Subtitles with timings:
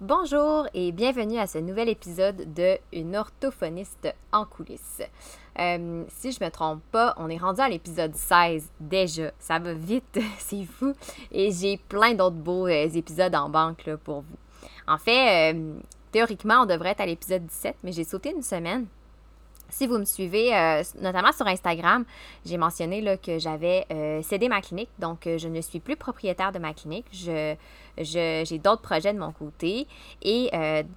[0.00, 5.02] Bonjour et bienvenue à ce nouvel épisode de Une orthophoniste en coulisses.
[5.58, 9.30] Euh, si je me trompe pas, on est rendu à l'épisode 16 déjà.
[9.38, 10.94] Ça va vite, c'est fou.
[11.30, 14.36] Et j'ai plein d'autres beaux euh, épisodes en banque pour vous.
[14.88, 15.74] En fait, euh,
[16.10, 18.86] théoriquement, on devrait être à l'épisode 17, mais j'ai sauté une semaine
[19.70, 22.04] si vous me suivez, euh, notamment sur Instagram,
[22.44, 25.96] j'ai mentionné là, que j'avais euh, cédé ma clinique, donc euh, je ne suis plus
[25.96, 27.06] propriétaire de ma clinique.
[27.12, 29.86] J'ai d'autres projets de mon côté.
[30.22, 30.50] Et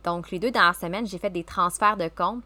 [0.03, 2.43] donc, les deux dernières semaines, j'ai fait des transferts de compte.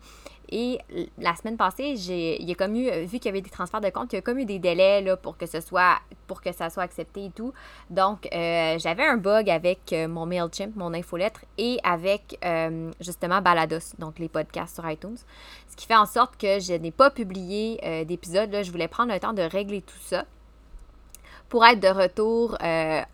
[0.50, 0.80] Et
[1.18, 3.82] la semaine passée, j'ai, il y a comme eu, vu qu'il y avait des transferts
[3.82, 6.42] de compte, il y a comme eu des délais là, pour que ce soit pour
[6.42, 7.54] que ça soit accepté et tout.
[7.90, 13.42] Donc, euh, j'avais un bug avec euh, mon MailChimp, mon infolettre, et avec euh, justement
[13.42, 15.18] Balados, donc les podcasts sur iTunes.
[15.70, 18.56] Ce qui fait en sorte que je n'ai pas publié d'épisode.
[18.64, 20.26] Je voulais prendre le temps de régler tout ça
[21.50, 22.58] pour être de retour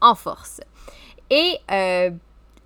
[0.01, 0.61] en force.
[1.29, 1.57] Et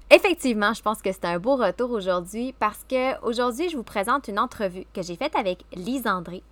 [0.09, 4.29] Effectivement, je pense que c'est un beau retour aujourd'hui parce que aujourd'hui, je vous présente
[4.29, 6.43] une entrevue que j'ai faite avec Lise André.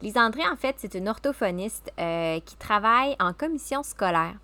[0.00, 4.34] Lise André, en fait, c'est une orthophoniste euh, qui travaille en commission scolaire.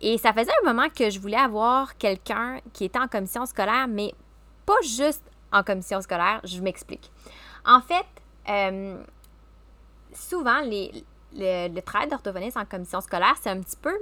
[0.00, 3.86] Et ça faisait un moment que je voulais avoir quelqu'un qui était en commission scolaire,
[3.86, 4.14] mais
[4.64, 6.40] pas juste en commission scolaire.
[6.42, 7.12] Je m'explique.
[7.66, 8.06] En fait,
[8.48, 8.96] euh,
[10.14, 13.94] souvent, les, le travail d'orthophoniste en commission scolaire, c'est un petit peu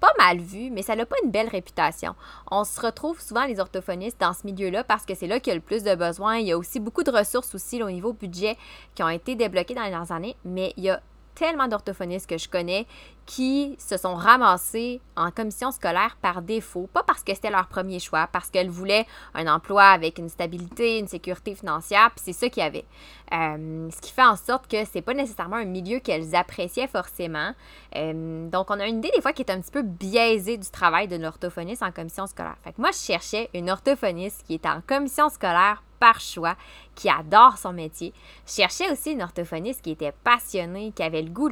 [0.00, 2.14] pas mal vu, mais ça n'a pas une belle réputation.
[2.50, 5.52] On se retrouve souvent les orthophonistes dans ce milieu-là parce que c'est là qu'il y
[5.52, 6.38] a le plus de besoins.
[6.38, 8.56] Il y a aussi beaucoup de ressources aussi au niveau budget
[8.94, 11.00] qui ont été débloquées dans les dernières années, mais il y a
[11.34, 12.86] tellement d'orthophonistes que je connais
[13.30, 18.00] qui se sont ramassés en commission scolaire par défaut, pas parce que c'était leur premier
[18.00, 22.48] choix, parce qu'elles voulaient un emploi avec une stabilité, une sécurité financière, puis c'est ça
[22.48, 22.84] qu'il y avait.
[23.32, 27.52] Euh, ce qui fait en sorte que c'est pas nécessairement un milieu qu'elles appréciaient forcément.
[27.94, 30.68] Euh, donc, on a une idée des fois qui est un petit peu biaisée du
[30.68, 32.56] travail d'une orthophoniste en commission scolaire.
[32.64, 36.56] Fait que moi, je cherchais une orthophoniste qui est en commission scolaire par choix,
[36.96, 38.12] qui adore son métier.
[38.44, 41.48] Je cherchais aussi une orthophoniste qui était passionnée, qui avait le goût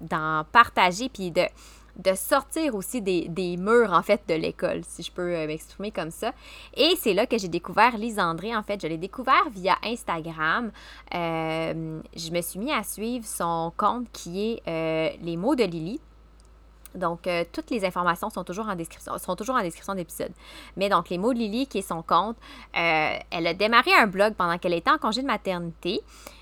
[0.00, 1.44] d'en partager, puis de,
[2.14, 6.32] sortir aussi des, murs, en fait, de l'école, si je peux euh, m'exprimer comme ça.
[6.74, 8.80] Et c'est là que j'ai découvert Lise André, en fait.
[8.80, 10.70] Je l'ai découvert via Instagram.
[11.14, 15.64] Euh, je me suis mis à suivre son compte qui est euh, Les mots de
[15.64, 16.00] Lily.
[16.92, 20.32] Donc, toutes les informations sont toujours en description, sont toujours en description d'épisode.
[20.76, 22.36] Mais donc, les mots de Lily, qui est son compte,
[22.72, 26.00] elle a démarré un blog pendant qu'elle était en congé de maternité.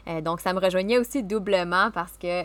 [0.09, 2.43] Euh, donc, ça me rejoignait aussi doublement parce que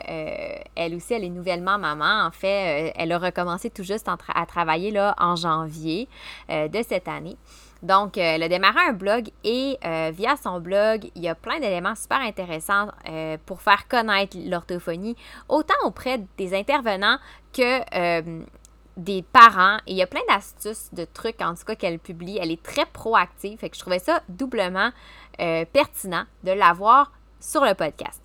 [0.76, 2.26] elle aussi, elle est nouvellement maman.
[2.26, 6.08] En fait, elle a recommencé tout juste à travailler là en janvier
[6.50, 7.38] de cette année.
[7.82, 9.78] Donc, elle a démarré un blog et
[10.12, 12.88] via son blog, il y a plein d'éléments super intéressants
[13.46, 15.16] pour faire connaître l'orthophonie,
[15.48, 17.18] autant auprès des intervenants
[17.54, 18.42] que euh,
[18.98, 19.78] des parents.
[19.88, 22.38] Et il y a plein d'astuces, de trucs, en tout cas, qu'elle publie.
[22.42, 23.60] Elle est très proactive.
[23.60, 24.90] Fait que je trouvais ça doublement
[25.40, 27.12] euh, pertinent de l'avoir
[27.44, 28.22] sur le podcast.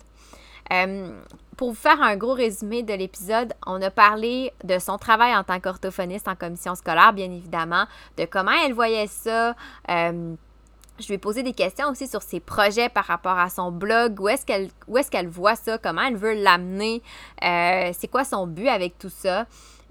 [0.71, 1.11] Euh,
[1.57, 5.43] pour vous faire un gros résumé de l'épisode, on a parlé de son travail en
[5.43, 7.85] tant qu'orthophoniste en commission scolaire, bien évidemment,
[8.17, 9.55] de comment elle voyait ça.
[9.87, 14.21] je lui ai posé des questions aussi sur ses projets par rapport à son blog,
[14.21, 17.01] où est-ce qu'elle est voit ça, comment elle veut l'amener,
[17.41, 19.45] c'est quoi son but avec tout ça?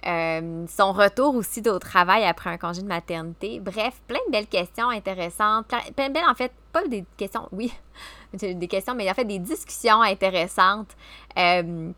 [0.06, 3.60] Euh, son retour aussi au travail après un congé de maternité?
[3.60, 5.66] Bref, plein de belles questions intéressantes.
[5.97, 7.72] Plein de belles, en fait, pas des questions, oui,
[8.34, 10.91] des questions, mais en fait des discussions intéressantes
[11.39, 11.91] euh,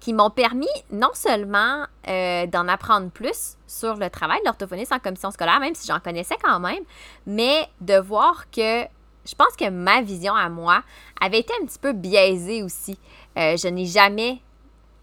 [0.00, 4.98] qui m'ont permis non seulement euh, d'en apprendre plus sur le travail de l'orthophoniste en
[4.98, 6.82] commission scolaire, même si j'en connaissais quand même,
[7.26, 8.82] mais de voir que
[9.24, 10.82] je pense que ma vision à moi
[11.20, 12.98] avait été un petit peu biaisée aussi.
[13.36, 14.40] je n'ai jamais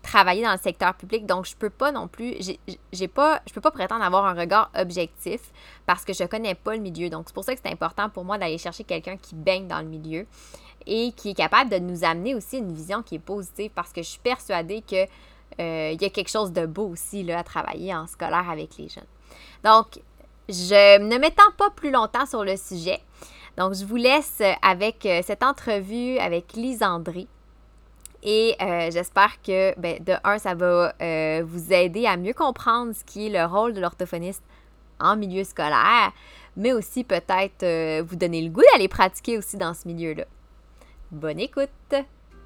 [0.01, 2.35] travailler dans le secteur public, donc je peux pas non plus,
[2.93, 5.41] j'ai pas, je peux pas prétendre avoir un regard objectif
[5.85, 7.09] parce que je connais pas le milieu.
[7.09, 9.79] Donc c'est pour ça que c'est important pour moi d'aller chercher quelqu'un qui baigne dans
[9.79, 10.25] le milieu
[10.85, 14.01] et qui est capable de nous amener aussi une vision qui est positive parce que
[14.01, 15.05] je suis persuadée que
[15.59, 18.87] euh, y a quelque chose de beau aussi là, à travailler en scolaire avec les
[18.87, 19.03] jeunes.
[19.63, 19.99] Donc,
[20.47, 22.99] je ne m'étends pas plus longtemps sur le sujet.
[23.57, 26.83] Donc, je vous laisse avec euh, cette entrevue avec Lise.
[28.23, 32.93] Et euh, j'espère que, ben, de un, ça va euh, vous aider à mieux comprendre
[32.93, 34.43] ce qui est le rôle de l'orthophoniste
[34.99, 36.11] en milieu scolaire,
[36.57, 40.25] mais aussi peut-être euh, vous donner le goût d'aller pratiquer aussi dans ce milieu-là.
[41.11, 41.69] Bonne écoute!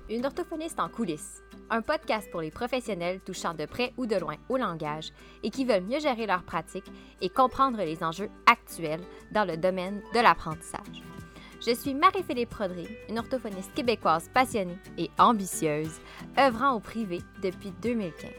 [0.09, 4.35] Une orthophoniste en coulisses, un podcast pour les professionnels touchant de près ou de loin
[4.49, 5.11] au langage
[5.43, 6.91] et qui veulent mieux gérer leur pratique
[7.21, 11.12] et comprendre les enjeux actuels dans le domaine de l'apprentissage.
[11.65, 16.01] Je suis Marie-Philippe Prodry, une orthophoniste québécoise passionnée et ambitieuse,
[16.37, 18.29] œuvrant au privé depuis 2015.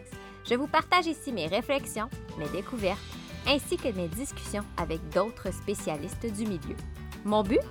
[0.44, 3.00] Je vous partage ici mes réflexions, mes découvertes,
[3.47, 6.76] ainsi que mes discussions avec d'autres spécialistes du milieu.
[7.25, 7.62] Mon but?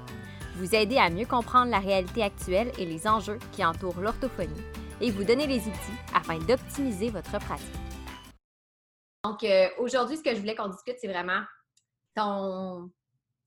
[0.56, 4.64] Vous aider à mieux comprendre la réalité actuelle et les enjeux qui entourent l'orthophonie
[5.02, 7.68] et vous donner les outils afin d'optimiser votre pratique.
[9.24, 11.44] Donc, euh, aujourd'hui, ce que je voulais qu'on discute, c'est vraiment
[12.16, 12.90] ton,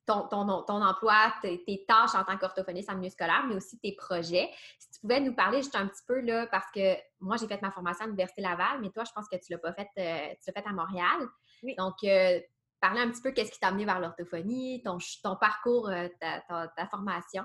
[0.06, 4.50] ton, ton, emploi, tes, tâches en tant qu'orthophoniste en milieu scolaire, mais aussi tes projets.
[4.78, 7.60] Si tu pouvais nous parler juste un petit peu, là, parce que moi, j'ai fait
[7.60, 10.34] ma formation à l'Université Laval, mais toi, je pense que tu l'as pas fait, euh,
[10.42, 11.28] tu l'as fait à Montréal.
[11.76, 12.40] Donc, euh,
[12.80, 17.44] parler un petit peu qu'est-ce qui t'a amené vers l'orthophonie, ton, ton parcours, ta formation.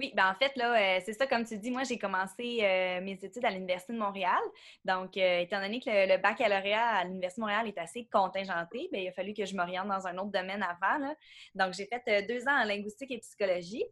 [0.00, 3.02] Oui, ben en fait, là, euh, c'est ça, comme tu dis, moi, j'ai commencé euh,
[3.02, 4.40] mes études à l'Université de Montréal.
[4.82, 9.02] Donc, euh, étant donné que le, baccalauréat à l'Université de Montréal est assez contingenté, bien,
[9.02, 11.14] il a fallu que je m'oriente dans un autre domaine avant.
[11.54, 13.84] Donc, j'ai fait deux ans en linguistique et psychologie.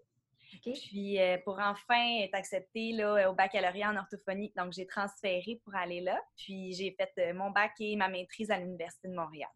[0.63, 6.01] Puis, pour enfin être acceptée là, au baccalauréat en orthophonie, donc j'ai transféré pour aller
[6.01, 6.19] là.
[6.39, 9.51] Puis, j'ai fait mon bac et ma maîtrise à l'Université de Montréal.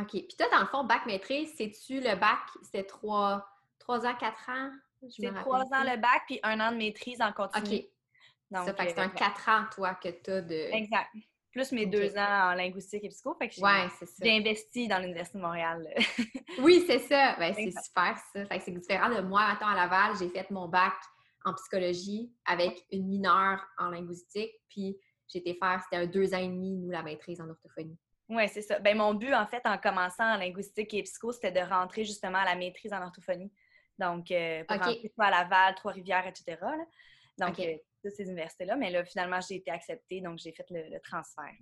[0.00, 0.08] OK.
[0.08, 2.40] Puis, toi, dans le fond, bac maîtrise, c'est-tu le bac,
[2.72, 3.46] c'est trois,
[3.78, 4.70] trois ans, quatre ans?
[5.08, 7.76] C'est trois ans le bac, puis un an de maîtrise en continu.
[7.76, 7.84] OK.
[8.50, 10.74] Donc, ça fait que c'est un euh, quatre ans, toi, que tu as de.
[10.74, 11.10] Exact.
[11.52, 13.34] Plus mes deux ans en linguistique et psycho.
[13.34, 15.88] Fait que j'ai investi dans l'Université de Montréal.
[16.58, 17.34] oui, c'est ça.
[17.38, 18.44] Ben, c'est super, ça.
[18.46, 19.42] Fait que c'est différent de moi.
[19.42, 20.94] Attends, à Laval, j'ai fait mon bac
[21.44, 24.52] en psychologie avec une mineure en linguistique.
[24.68, 24.98] Puis
[25.28, 27.98] j'ai été faire, c'était un deux ans et demi, nous, la maîtrise en orthophonie.
[28.28, 28.78] Oui, c'est ça.
[28.80, 32.38] Ben, mon but, en fait, en commençant en linguistique et psycho, c'était de rentrer justement
[32.38, 33.52] à la maîtrise en orthophonie.
[33.98, 36.58] Donc, euh, pour rentrer à Laval, Trois-Rivières, etc.
[37.38, 38.76] Donc, euh, toutes ces universités-là.
[38.76, 41.52] Mais là, finalement, j'ai été acceptée, donc j'ai fait le, transfert.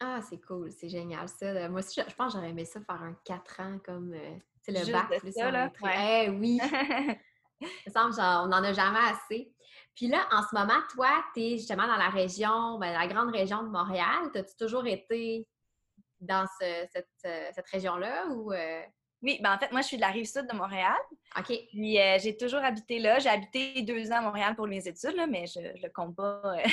[0.00, 1.68] Ah, c'est cool, c'est génial ça.
[1.68, 4.14] Moi aussi, je, pense que j'aurais aimé ça faire un 4 ans comme
[4.62, 5.70] c'est euh, le bac plus ça, là.
[5.94, 6.58] Eh oui.
[7.60, 9.50] Il semble on n'en a jamais assez.
[9.94, 13.30] Puis là, en ce moment, toi, tu es justement dans la région, ben, la grande
[13.30, 14.30] région de Montréal.
[14.34, 15.48] As-tu toujours été
[16.20, 18.52] dans cette, cette région-là ou
[19.22, 20.96] oui, ben en fait, moi, je suis de la rive sud de Montréal.
[21.38, 21.52] OK.
[21.70, 23.18] Puis euh, j'ai toujours habité là.
[23.18, 26.14] J'ai habité deux ans à Montréal pour mes études, là, mais je ne le compte
[26.14, 26.66] pas, euh,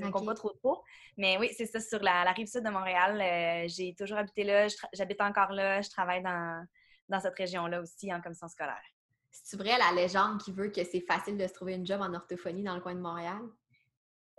[0.12, 0.82] compte pas trop trop.
[1.16, 3.20] Mais oui, c'est ça, sur la, rive sud de Montréal.
[3.20, 4.66] Euh, j'ai toujours habité là.
[4.92, 5.80] J'habite encore là.
[5.80, 6.64] Je travaille dans,
[7.08, 8.82] dans cette région-là aussi en commission scolaire.
[9.30, 12.12] C'est vrai la légende qui veut que c'est facile de se trouver une job en
[12.12, 13.40] orthophonie dans le coin de Montréal?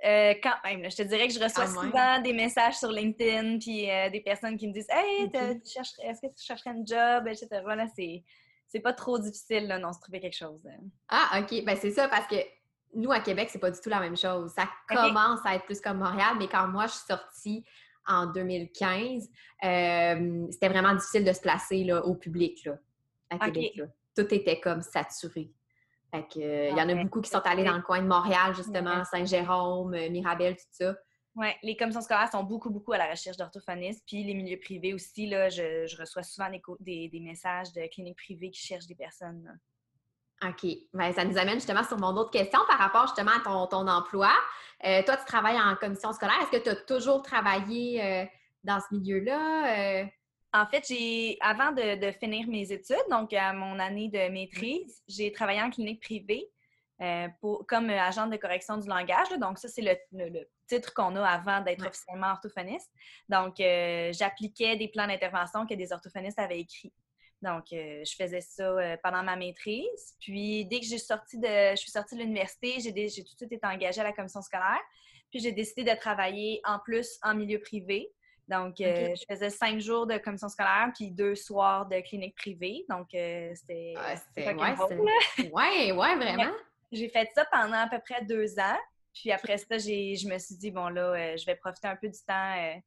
[0.03, 3.89] Euh, quand même, je te dirais que je reçois souvent des messages sur LinkedIn, puis
[3.89, 7.47] euh, des personnes qui me disent Hey, est-ce que tu chercherais un job, etc.
[7.51, 10.65] Là, c'est pas trop difficile, là, non, se trouver quelque chose.
[10.65, 10.83] Hein.
[11.09, 11.63] Ah, OK.
[11.63, 12.37] Ben, c'est ça, parce que
[12.95, 14.51] nous, à Québec, c'est pas du tout la même chose.
[14.51, 17.63] Ça commence à être plus comme Montréal, mais quand moi, je suis sortie
[18.07, 19.29] en 2015,
[19.63, 22.77] euh, c'était vraiment difficile de se placer là, au public, là,
[23.29, 23.81] à Québec.
[24.15, 25.51] Tout était comme saturé.
[26.13, 28.53] Fait que, il y en a beaucoup qui sont allés dans le coin de Montréal,
[28.55, 30.93] justement, Saint-Jérôme, euh, Mirabel, tout ça.
[31.35, 34.03] Oui, les commissions scolaires sont beaucoup, beaucoup à la recherche d'orthophonistes.
[34.05, 36.49] Puis les milieux privés aussi, là, je, reçois souvent
[36.81, 39.57] des, des, messages de cliniques privées qui cherchent des personnes.
[40.43, 40.69] OK.
[40.93, 43.87] Ben, ça nous amène justement sur mon autre question par rapport justement à ton, ton
[43.87, 44.31] emploi.
[44.83, 46.35] Euh, toi, tu travailles en commission scolaire.
[46.41, 48.25] Est-ce que tu as toujours travaillé euh,
[48.65, 50.09] dans ce milieu-là?
[50.53, 55.31] En fait, j'ai avant de, finir mes études, donc à mon année de maîtrise, j'ai
[55.31, 56.49] travaillé en clinique privée
[57.01, 59.29] euh, pour, comme agent de correction du langage.
[59.39, 59.81] donc, ça, c'est
[60.11, 62.91] le, titre qu'on a avant d'être officiellement orthophoniste.
[63.27, 66.93] Donc, euh, j'appliquais des plans d'intervention que des orthophonistes avaient écrits.
[67.41, 70.15] Donc, euh, je faisais ça pendant ma maîtrise.
[70.19, 73.51] Puis, dès que j'ai sorti de, je suis sortie de l'université, j'ai tout de suite
[73.51, 74.81] été engagée à la commission scolaire.
[75.29, 78.11] Puis, j'ai décidé de travailler en plus en milieu privé.
[78.51, 82.85] Donc, euh, je faisais cinq jours de commission scolaire puis deux soirs de clinique privée.
[82.89, 83.93] Donc, euh, c'était.
[83.95, 84.15] Ah,
[85.53, 86.51] ouais, ouais, vraiment.
[86.91, 88.77] J'ai fait ça pendant à peu près deux ans.
[89.13, 92.09] Puis après ça, je me suis dit, bon, là, euh, je vais profiter un peu
[92.09, 92.81] du temps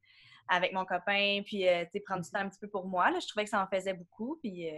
[0.49, 3.11] avec mon copain, puis, tu prendre du temps un petit peu pour moi.
[3.11, 3.19] Là.
[3.19, 4.39] Je trouvais que ça en faisait beaucoup.
[4.43, 4.69] Puis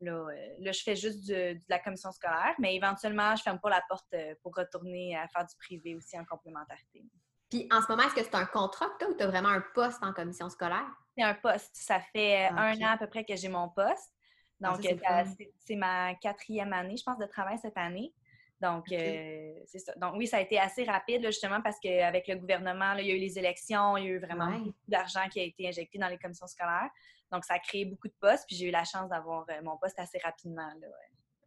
[0.00, 0.26] là,
[0.58, 4.12] là, je fais juste de la commission scolaire, mais éventuellement, je ferme pas la porte
[4.42, 7.04] pour retourner à faire du privé aussi en complémentarité.
[7.50, 9.26] Puis en ce moment, est-ce que c'est un contrat que tu as ou tu as
[9.26, 10.86] vraiment un poste en commission scolaire?
[11.16, 11.70] C'est un poste.
[11.74, 14.14] Ça fait euh, un an à peu près que j'ai mon poste.
[14.62, 15.24] Ah, Donc, euh,
[15.58, 18.14] c'est ma quatrième année, je pense, de travail cette année.
[18.60, 19.94] Donc, euh, c'est ça.
[19.96, 23.14] Donc, oui, ça a été assez rapide, justement, parce qu'avec le gouvernement, il y a
[23.14, 26.08] eu les élections, il y a eu vraiment beaucoup d'argent qui a été injecté dans
[26.08, 26.90] les commissions scolaires.
[27.32, 29.98] Donc, ça a créé beaucoup de postes, puis j'ai eu la chance d'avoir mon poste
[29.98, 30.70] assez rapidement.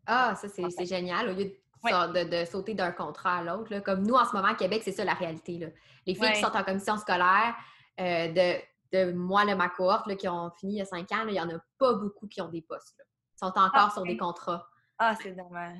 [0.05, 1.29] Ah, ça, c'est génial.
[1.29, 3.79] Au lieu de de, sauter d'un contrat à l'autre.
[3.79, 5.57] Comme nous, en ce moment, à Québec, c'est ça la réalité.
[5.57, 5.67] Là.
[6.05, 7.55] Les filles qui sont en commission scolaire,
[7.99, 8.61] euh, de,
[8.93, 11.41] de, moi, le ma cohorte, qui ont fini il y a cinq ans, il n'y
[11.41, 13.01] en a pas beaucoup qui ont des postes.
[13.35, 14.65] Ils sont encore ah, sur des contrats.
[14.97, 15.77] Ah, c'est dommage.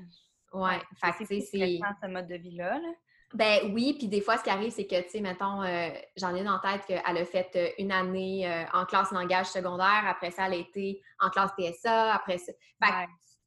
[0.52, 2.80] Ouais, c'est ce mode de vie-là.
[3.34, 6.36] Ben oui, puis des fois, ce qui arrive, c'est que, tu sais, mettons, euh, j'en
[6.36, 10.04] ai une en tête qu'elle a fait euh, une année euh, en classe langage secondaire,
[10.08, 12.54] après ça, elle a été en classe TSA, après ça.
[12.84, 12.92] Fait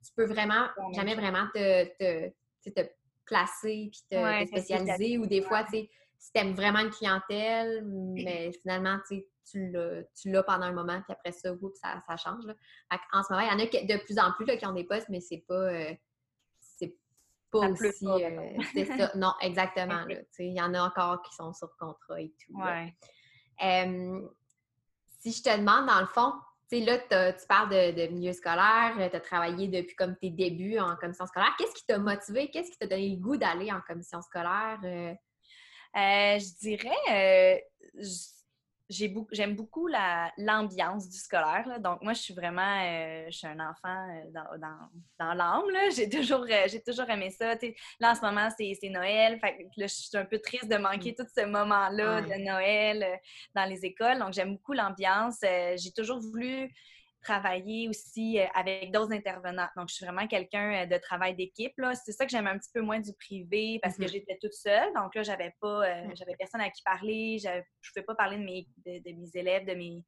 [0.07, 2.89] tu peux vraiment, jamais vraiment te, te, te
[3.25, 7.85] placer puis te, spécialiser ou des fois, tu sais, si tu aimes vraiment une clientèle,
[7.85, 12.45] mais finalement, tu tu l'as pendant un moment, puis après ça, ça, ça change.
[12.47, 12.55] Là.
[13.13, 14.83] en ce moment, il y en a de plus en plus là, qui ont des
[14.83, 15.71] postes, mais c'est pas,
[17.51, 18.07] pas aussi.
[18.07, 19.13] Euh, c'est ça.
[19.17, 20.05] Non, exactement.
[20.39, 22.59] Il y en a encore qui sont sur contrat et tout.
[25.21, 26.33] si je te demande, dans le fond,
[26.71, 26.99] sais, là,
[27.33, 31.55] tu parles de, milieu scolaire, tu as travaillé depuis comme tes débuts en commission scolaire.
[31.59, 32.51] Qu'est-ce qui t'a motivé?
[32.51, 34.79] Qu'est-ce qui t'a donné le goût d'aller en commission scolaire?
[34.85, 35.15] Euh?
[35.97, 37.65] Euh, je dirais,
[38.89, 39.89] j'aime beaucoup
[40.39, 41.81] l'ambiance du scolaire.
[41.81, 44.89] Donc, moi, je suis vraiment, euh, je suis un enfant euh, dans, dans,
[45.19, 45.65] dans l'âme.
[45.95, 47.55] J'ai toujours, euh, j'ai toujours aimé ça.
[48.01, 49.39] là, en ce moment, c'est Noël.
[49.41, 51.15] Fait là, je suis un peu triste de manquer mmh.
[51.15, 53.21] tout ce moment-là de Noël
[53.55, 54.19] dans les écoles.
[54.19, 55.39] Donc, j'aime beaucoup l'ambiance.
[55.43, 56.73] j'ai toujours voulu
[57.27, 59.69] travailler aussi euh, avec d'autres intervenants.
[59.77, 61.73] Donc, je suis vraiment quelqu'un euh, de travail d'équipe.
[62.05, 64.13] C'est ça que j'aime un petit peu moins du privé parce que mm-hmm.
[64.13, 64.93] j'étais toute seule.
[64.95, 67.39] Donc là, j'avais pas, euh, j'avais personne à qui parler.
[67.43, 70.05] Je ne pouvais pas parler de mes, de, mes élèves, de mes,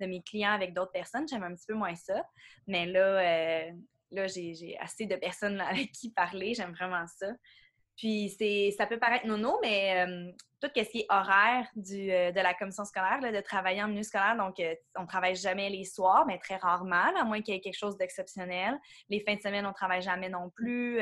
[0.00, 1.28] de mes clients avec d'autres personnes.
[1.28, 2.24] J'aime un petit peu moins ça.
[2.66, 3.70] Mais là,
[4.10, 6.54] là j'ai assez de personnes avec qui parler.
[6.54, 7.28] J'aime vraiment ça.
[7.96, 12.32] Puis c'est, ça peut paraître nono, mais euh, tout ce qui est horaire du, euh,
[12.32, 15.84] de la commission scolaire, de travailler en milieu scolaire, donc euh, on travaille jamais les
[15.84, 18.78] soirs, mais très rarement, à moins qu'il y ait quelque chose d'exceptionnel.
[19.08, 21.00] Les fins de semaine, on travaille jamais non plus.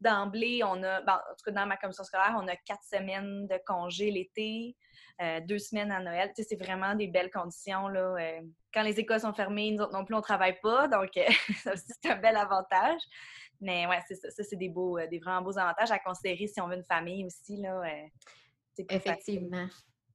[0.00, 3.58] D'emblée, on a, en tout cas dans ma commission scolaire, on a quatre semaines de
[3.66, 4.76] congé l'été,
[5.48, 6.32] deux semaines à Noël.
[6.36, 7.88] Tu sais, c'est vraiment des belles conditions.
[7.88, 8.14] Là,
[8.72, 11.10] quand les écoles sont fermées, nous autres non plus, on travaille pas, donc
[11.64, 13.00] ça aussi, c'est un bel avantage.
[13.60, 14.30] Mais ouais, c'est ça.
[14.30, 16.84] Ça, c'est des beaux, euh, des vraiment beaux avantages à considérer si on veut une
[16.84, 17.56] famille aussi.
[17.56, 19.66] Là, euh, Effectivement.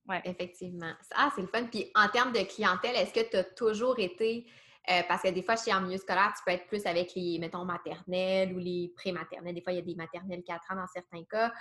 [0.08, 0.22] Ouais.
[0.26, 0.94] Effectivement.
[1.16, 1.66] Ah, c'est le fun.
[1.66, 4.46] Puis en termes de clientèle, est-ce que tu as toujours été.
[4.92, 7.40] Euh, parce que des fois, chez en milieu scolaire, tu peux être plus avec les,
[7.40, 9.56] mettons, maternelles ou les pré-maternelles.
[9.56, 11.54] Des fois, il y a des maternelles 4 ans dans certains cas,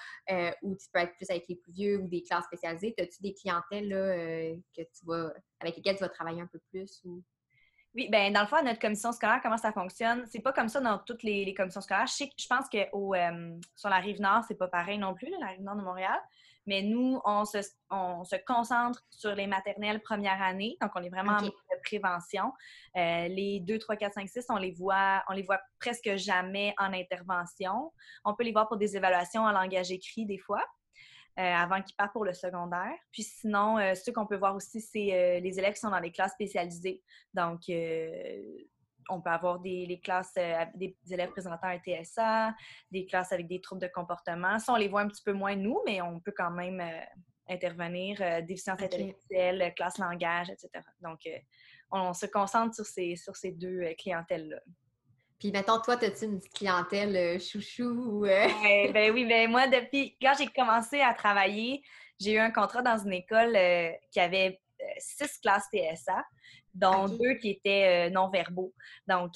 [0.60, 2.92] ou tu peux être plus avec les plus vieux ou des classes spécialisées.
[2.98, 7.00] As-tu des clientèles là, que tu vas, avec lesquelles tu vas travailler un peu plus?
[7.04, 7.22] Ou...
[7.94, 10.24] Oui, bien, dans le fond, notre commission scolaire, comment ça fonctionne?
[10.26, 12.06] C'est pas comme ça dans toutes les, commissions scolaires.
[12.06, 15.48] Je, je pense que euh, sur la rive nord, c'est pas pareil non plus, la
[15.48, 16.18] rive nord de Montréal.
[16.66, 17.58] Mais nous, on se,
[17.90, 20.76] on se concentre sur les maternelles première année.
[20.80, 21.52] Donc, on est vraiment en de
[21.84, 22.52] prévention.
[22.96, 26.72] Euh, les 2, 3, 4, 5, 6, on les voit, on les voit presque jamais
[26.78, 27.92] en intervention.
[28.24, 30.64] On peut les voir pour des évaluations en langage écrit des fois.
[31.38, 32.92] Euh, avant qu'ils partent pour le secondaire.
[33.10, 35.98] Puis sinon, euh, ce qu'on peut voir aussi, c'est euh, les élèves qui sont dans
[35.98, 37.02] les classes spécialisées.
[37.32, 37.60] Donc,
[39.08, 40.34] on peut avoir des classes,
[40.74, 42.54] des élèves présentant un TSA,
[42.90, 44.58] des classes avec des troubles de comportement.
[44.58, 46.82] Ça, on les voit un petit peu moins nous, mais on peut quand même
[47.48, 48.18] intervenir.
[48.44, 50.84] déficience intellectuelle, classe langage, etc.
[51.00, 51.20] Donc,
[51.90, 54.60] on, se concentre sur ces, sur ces deux clientèles-là.
[55.42, 58.24] Puis, mettons, toi, as-tu une petite clientèle euh, chouchou?
[58.24, 58.46] Euh?
[58.92, 61.82] ben oui, ben moi, depuis quand j'ai commencé à travailler,
[62.20, 64.60] j'ai eu un contrat dans une école euh, qui avait
[64.98, 66.24] six classes TSA,
[66.74, 68.72] dont deux qui étaient non-verbaux.
[69.08, 69.32] Donc,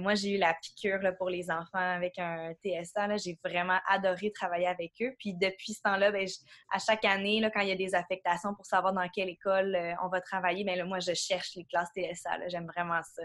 [0.00, 3.16] moi, j'ai eu la piqûre pour les enfants avec un TSA.
[3.18, 5.14] J'ai vraiment adoré travailler avec eux.
[5.20, 6.26] Puis, depuis ce temps-là, ben,
[6.72, 9.76] à chaque année, là, quand il y a des affectations pour savoir dans quelle école
[10.02, 12.48] on va travailler, ben, là, moi, je cherche les classes TSA.
[12.48, 13.22] J'aime vraiment ça.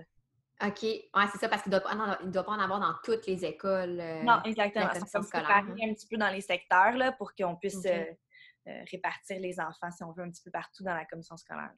[0.62, 0.84] OK.
[0.84, 4.00] Ouais, c'est ça, parce qu'il ne doit, pas en avoir dans toutes les écoles.
[4.00, 4.90] Euh, non, exactement.
[4.94, 5.66] Ça peut hein.
[5.82, 8.04] un petit peu dans les secteurs là, pour qu'on puisse euh,
[8.68, 11.72] euh, répartir les enfants, si on veut, un petit peu partout dans la commission scolaire.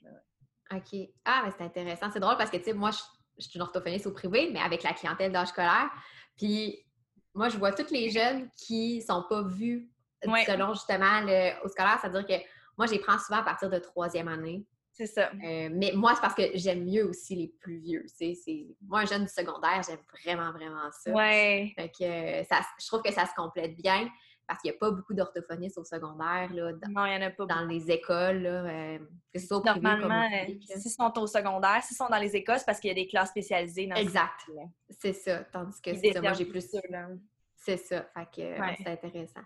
[0.74, 1.00] OK.
[1.26, 2.10] Ah, mais c'est intéressant.
[2.12, 4.82] C'est drôle parce que, tu sais, moi, je, suis une orthophoniste au privé, mais avec
[4.82, 5.90] la clientèle d'âge scolaire.
[6.36, 6.84] Puis,
[7.36, 9.92] moi, je vois tous les jeunes qui ne sont pas vus
[10.24, 12.00] selon justement le, au scolaire.
[12.02, 12.44] C'est-à-dire que
[12.78, 14.66] moi, je les prends souvent à partir de troisième année.
[15.02, 15.32] C'est ça.
[15.44, 18.06] Euh, mais moi, c'est parce que j'aime mieux aussi les plus vieux.
[18.06, 18.36] C'est,
[18.84, 21.12] Moi, un jeune du secondaire, j'aime vraiment, vraiment ça.
[21.12, 21.74] Ouais.
[21.76, 24.08] Fait que, ça, je trouve que ça se complète bien
[24.46, 26.54] parce qu'il n'y a pas beaucoup d'orthophonistes au secondaire.
[26.54, 29.00] Là, dans, non, il n'y en a pas Dans les écoles, là, euh,
[29.34, 32.66] que ce soit au privé s'ils sont au secondaire, s'ils sont dans les écoles, c'est
[32.66, 33.88] parce qu'il y a des classes spécialisées.
[33.88, 34.42] Dans exact.
[35.00, 35.46] C'est ça.
[35.46, 36.22] Tandis que c'est ça.
[36.22, 36.68] Moi, j'ai plus...
[37.64, 38.06] C'est ça.
[38.16, 39.42] Fait que c'est intéressant.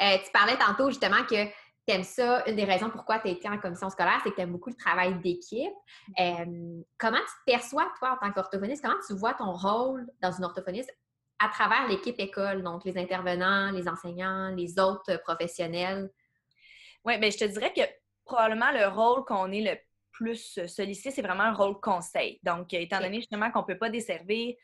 [0.00, 1.46] Euh, tu parlais tantôt, justement, que
[1.86, 2.44] tu ça.
[2.46, 4.70] Une des raisons pourquoi tu as été en commission scolaire, c'est que tu aimes beaucoup
[4.70, 5.72] le travail d'équipe.
[6.18, 6.84] Mm-hmm.
[6.98, 8.82] comment tu te perçois, toi, en tant qu'orthophoniste?
[8.82, 10.90] Comment tu vois ton rôle dans une orthophoniste
[11.38, 16.10] à travers l'équipe école, donc les intervenants, les enseignants, les autres professionnels?
[17.04, 17.82] Oui, bien, je te dirais que
[18.24, 19.78] probablement le rôle qu'on est le
[20.10, 22.40] plus sollicité, c'est vraiment un rôle conseil.
[22.42, 24.54] Donc, étant donné justement qu'on ne peut pas desservir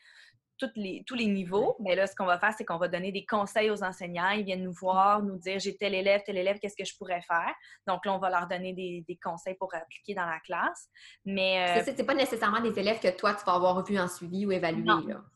[0.75, 1.75] les, tous les niveaux.
[1.79, 4.29] Mais là, ce qu'on va faire, c'est qu'on va donner des conseils aux enseignants.
[4.29, 7.21] Ils viennent nous voir, nous dire j'ai tel élève, tel élève, qu'est-ce que je pourrais
[7.21, 7.53] faire?
[7.87, 10.89] Donc là, on va leur donner des, conseils pour appliquer dans la classe.
[11.25, 11.79] Mais.
[11.79, 14.51] Euh, c'est pas nécessairement des élèves que toi, tu vas avoir vu en suivi ou
[14.51, 14.85] évalué.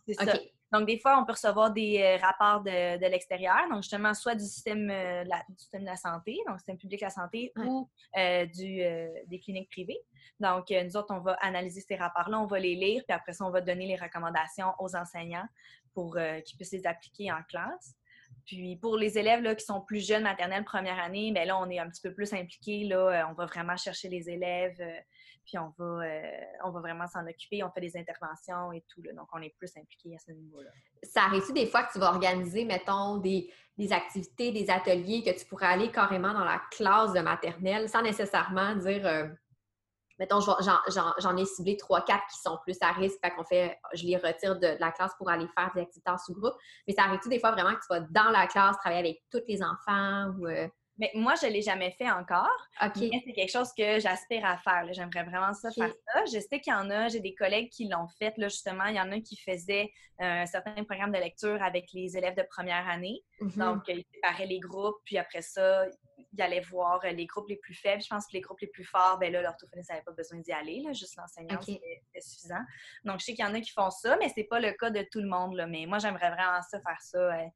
[0.06, 0.34] C'est ça.
[0.74, 4.46] Donc, des fois, on peut recevoir des euh, rapports de, l'extérieur, donc justement, soit du
[4.46, 7.90] système, euh, la, du système de la santé, donc système public de la santé, ou
[8.54, 8.82] du,
[9.28, 10.00] des cliniques privées.
[10.40, 13.46] Donc, nous autres, on va analyser ces rapports-là, on va les lire, puis après ça,
[13.46, 15.48] on va donner les recommandations aux enseignants
[15.98, 17.96] pour euh, qu'ils puissent les appliquer en classe.
[18.46, 21.68] Puis pour les élèves là, qui sont plus jeunes, maternelle, première année, bien là, on
[21.72, 22.84] est un petit peu plus impliqués.
[22.84, 25.00] Là, euh, on va vraiment chercher les élèves, euh,
[25.48, 26.04] puis on va,
[26.66, 27.64] on va vraiment s'en occuper.
[27.64, 29.02] On fait des interventions et tout.
[29.02, 30.70] Là, donc, on est plus impliqués à ce niveau-là.
[31.04, 33.50] Ça arrive des fois que tu vas organiser, mettons, des,
[33.92, 38.76] activités, des ateliers, que tu pourrais aller carrément dans la classe de maternelle sans nécessairement
[38.76, 39.32] dire
[40.20, 44.18] mettons, j'en ai ciblé 3-4 qui sont plus à risque, fait qu'on fait, je les
[44.18, 46.56] retire de, la classe pour aller faire des activités en sous-groupe.
[46.88, 49.44] Mais ça arrive-tu des fois vraiment que tu vas dans la classe travailler avec tous
[49.48, 50.48] les enfants ou.
[50.48, 50.68] Euh?
[50.98, 52.68] Mais moi, je ne l'ai jamais fait encore.
[52.82, 54.88] Mais c'est quelque chose que j'aspire à faire.
[54.92, 56.26] J'aimerais vraiment ça faire ça.
[56.26, 58.34] Je sais qu'il y en a, j'ai des collègues qui l'ont fait.
[58.38, 61.92] Là, justement, il y en a qui faisaient euh, un certain programme de lecture avec
[61.94, 63.22] les élèves de première année.
[63.42, 63.58] Mm-hmm.
[63.58, 65.86] Donc, ils séparaient les groupes, puis après ça,
[66.38, 68.02] ils allaient voir les groupes les plus faibles.
[68.02, 70.52] Je pense que les groupes les plus forts, ben là, l'orthophoniste n'avait pas besoin d'y
[70.52, 70.82] aller.
[70.82, 72.62] Là, juste l'enseignant, c'était suffisant.
[73.04, 74.90] Donc, je sais qu'il y en a qui font ça, mais c'est pas le cas
[74.90, 75.56] de tout le monde.
[75.56, 75.68] Là.
[75.68, 77.18] Mais moi, j'aimerais vraiment ça, faire ça.
[77.18, 77.48] Euh,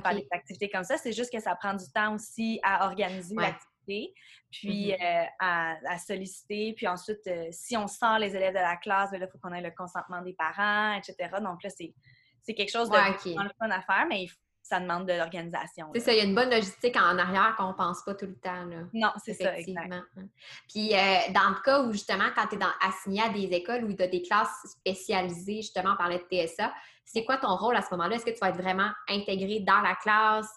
[0.00, 0.96] faire des activités comme ça.
[0.96, 4.14] C'est juste que ça prend du temps aussi à organiser l'activité,
[4.50, 5.24] puis mm-hmm.
[5.42, 6.72] euh, à, solliciter.
[6.74, 9.52] Puis ensuite, euh, si on sort les élèves de la classe, ben il faut qu'on
[9.52, 11.16] ait le consentement des parents, etc.
[11.42, 14.26] Donc là, c'est quelque chose de fun à faire, mais
[14.72, 15.90] ça demande de l'organisation.
[15.94, 18.24] C'est ça, il y a une bonne logistique en arrière qu'on ne pense pas tout
[18.24, 18.64] le temps.
[18.64, 18.78] Là.
[18.94, 20.00] Non, c'est ça, exactement.
[20.16, 20.24] Hein.
[20.66, 23.92] Puis, euh, dans le cas où, justement, quand tu es assigné à des écoles où
[23.92, 26.72] tu as des classes spécialisées, justement, parlait de TSA,
[27.04, 28.16] c'est quoi ton rôle à ce moment-là?
[28.16, 30.50] Est-ce que tu vas être vraiment intégré dans la classe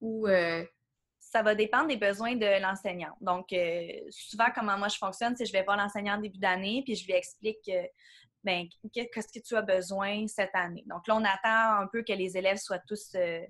[0.00, 0.26] ou...
[0.26, 0.64] Euh?
[1.22, 3.16] Ça va dépendre des besoins de l'enseignant.
[3.20, 6.40] Donc, euh, souvent, comment moi je fonctionne, c'est que je vais voir l'enseignant en début
[6.40, 7.70] d'année, puis je lui explique
[8.42, 10.84] ben, qu'est-ce que tu as besoin cette année?
[10.86, 13.40] Donc là, on attend un peu que les élèves soient tous euh,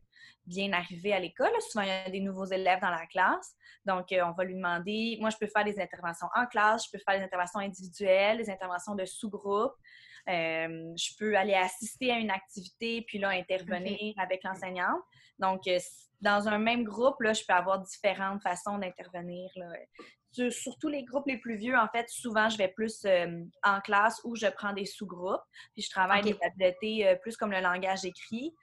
[0.47, 1.51] bien arrivés à l'école.
[1.61, 3.55] Souvent, il y a des nouveaux élèves dans la classe.
[3.87, 6.91] Donc, euh, on va lui demander, moi, je peux faire des interventions en classe, je
[6.91, 9.75] peux faire des interventions individuelles, des interventions de sous-groupe.
[10.29, 15.01] Euh, je peux aller assister à une activité, puis là, intervenir avec l'enseignante.
[15.39, 15.63] Donc,
[16.21, 19.51] dans un même groupe, là, je peux avoir différentes façons d'intervenir
[20.33, 24.21] surtout les groupes les plus vieux, en fait, souvent, je vais plus euh, en classe
[24.25, 25.43] où je prends des sous-groupes.
[25.75, 28.55] Puis je travaille les habiletés euh, plus comme le langage écrit.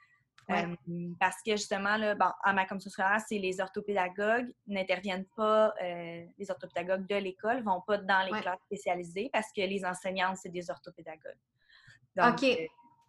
[0.49, 0.75] Euh,
[1.19, 6.49] parce que justement, là, bon, à ma commission scolaire, c'est les orthopédagogues n'interviennent pas, les
[6.49, 10.69] orthopédagogues de l'école vont pas dans les classes spécialisées parce que les enseignantes, c'est des
[10.69, 11.35] orthopédagogues.
[12.17, 12.45] OK.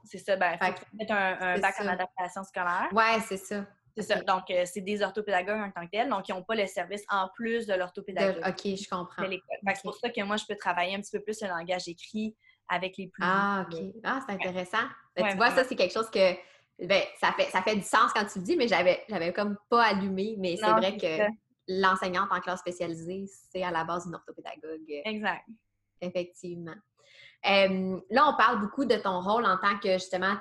[0.02, 2.88] c'est ça, ben, faut mettre un, un bac en adaptation scolaire.
[2.90, 3.64] Oui, c'est ça.
[3.98, 4.22] C'est ça.
[4.22, 7.04] Donc, euh, c'est des orthopédagogues en tant que tels, donc ils n'ont pas le service
[7.08, 8.42] en plus de l'orthopédagogue.
[8.46, 9.24] OK, je comprends.
[9.28, 12.37] C'est pour ça que moi, je peux travailler un petit peu plus le langage écrit
[12.68, 13.22] avec les plus.
[13.24, 13.78] Ah, OK.
[14.04, 14.87] Ah, c'est intéressant.
[15.16, 16.34] Ben, tu vois, ça, c'est quelque chose que.
[16.84, 19.56] Ben, ça fait, ça fait du sens quand tu le dis, mais j'avais, j'avais comme
[19.68, 20.37] pas allumé.
[20.38, 21.24] Mais c'est vrai que
[21.66, 25.02] l'enseignante en classe spécialisée, c'est à la base une orthopédagogue.
[25.04, 25.44] Exact.
[26.00, 26.76] Effectivement.
[27.44, 30.37] là, on parle beaucoup de ton rôle en tant que justement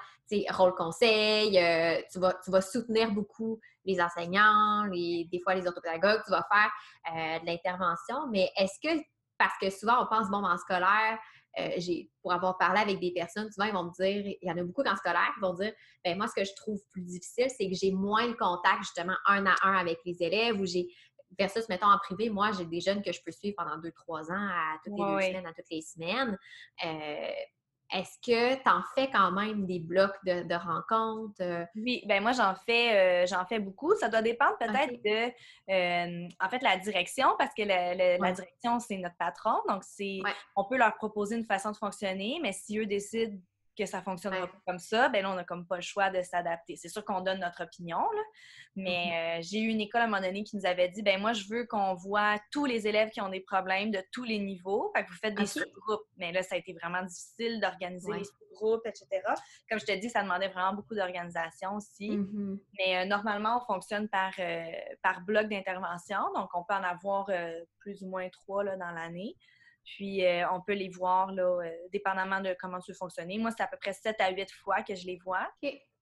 [0.51, 5.67] rôle conseil, euh, tu, vas, tu vas soutenir beaucoup les enseignants, les, des fois les
[5.67, 6.71] orthopédagogues, tu vas faire
[7.13, 9.01] euh, de l'intervention, mais est-ce que,
[9.37, 11.17] parce que souvent on pense, bon, en scolaire,
[11.59, 14.51] euh, j'ai, pour avoir parlé avec des personnes, souvent ils vont me dire, il y
[14.51, 17.01] en a beaucoup en scolaire qui vont dire, ben moi ce que je trouve plus
[17.01, 20.65] difficile, c'est que j'ai moins de contact justement un à un avec les élèves ou
[20.65, 20.87] j'ai
[21.37, 24.31] versus, mettons, en privé, moi, j'ai des jeunes que je peux suivre pendant deux, trois
[24.31, 26.37] ans, à toutes les deux semaines, à toutes les semaines.
[27.93, 31.41] Est-ce que tu en fais quand même des blocs de, rencontres?
[31.41, 31.65] Euh?
[31.75, 33.95] Oui, ben moi j'en fais euh, j'en fais beaucoup.
[33.95, 35.31] Ça doit dépendre peut-être de
[35.73, 37.95] euh, en fait la direction, parce que la
[38.33, 39.55] direction, c'est notre patron.
[39.69, 40.19] Donc, c'est
[40.55, 43.37] on peut leur proposer une façon de fonctionner, mais si eux décident
[43.77, 46.21] que ça fonctionnera pas comme ça, ben là, on n'a comme pas le choix de
[46.21, 46.75] s'adapter.
[46.75, 48.21] C'est sûr qu'on donne notre opinion, là,
[48.75, 49.39] mais mm-hmm.
[49.39, 51.33] euh, j'ai eu une école à un moment donné qui nous avait dit, ben moi,
[51.33, 54.91] je veux qu'on voit tous les élèves qui ont des problèmes de tous les niveaux.
[54.95, 56.05] Fait que vous faites des sous-groupes.
[56.17, 59.07] Mais là, ça a été vraiment difficile d'organiser les sous-groupes, etc.
[59.69, 62.11] Comme je te dis, ça demandait vraiment beaucoup d'organisation aussi.
[62.11, 62.59] Mm-hmm.
[62.77, 66.19] Mais euh, normalement, on fonctionne par, euh, par bloc d'intervention.
[66.35, 67.29] Donc, on peut en avoir
[67.79, 69.35] plus ou moins trois là, dans l'année.
[69.95, 73.37] Puis, euh, on peut les voir, là, euh, dépendamment de comment tu veux fonctionner.
[73.37, 75.47] Moi, c'est à peu près 7 à 8 fois que je les vois.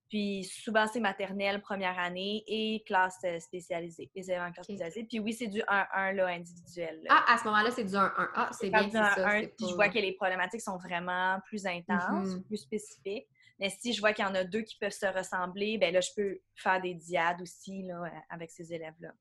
[0.10, 5.04] Puis souvent, c'est maternelle, première année et classe euh, spécialisée, les élèves en classe spécialisée.
[5.04, 7.02] Puis oui, c'est du 1-1 là, individuel.
[7.10, 8.12] Ah, à ce moment-là, c'est du 1-1.
[8.17, 9.39] Ah, c'est bien, c'est ça.
[9.58, 12.43] Puis je vois que les problématiques sont vraiment plus intenses, mm-hmm.
[12.43, 13.28] plus spécifiques.
[13.60, 16.02] Mais si je vois qu'il y en a deux qui peuvent se ressembler, ben là,
[16.02, 19.12] je peux faire des diades aussi là, avec ces élèves-là.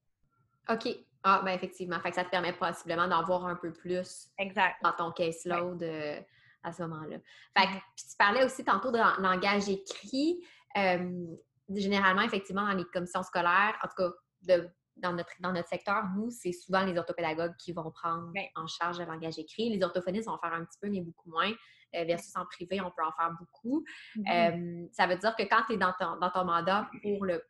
[0.71, 0.89] OK.
[1.25, 1.99] Ah, ben effectivement.
[2.01, 4.77] Fait que ça te permet possiblement d'en voir un peu plus exact.
[4.83, 6.21] dans ton caseload euh,
[6.63, 7.17] à ce moment-là.
[7.57, 7.81] Fait que, mm-hmm.
[7.97, 10.45] puis tu parlais aussi tantôt de langage écrit.
[10.77, 11.27] Euh,
[11.75, 16.31] généralement, effectivement, dans les commissions scolaires, en tout cas, dans, notre, dans notre secteur, nous,
[16.31, 19.71] c'est souvent les orthopédagogues qui vont prendre en charge le langage écrit.
[19.71, 21.53] Les orthophonistes vont faire un petit peu, mais beaucoup moins.
[21.95, 23.85] Euh, versus en privé, on peut en faire beaucoup.
[24.19, 27.43] Euh, ça veut dire que quand tu es dans ton, dans ton mandat pour le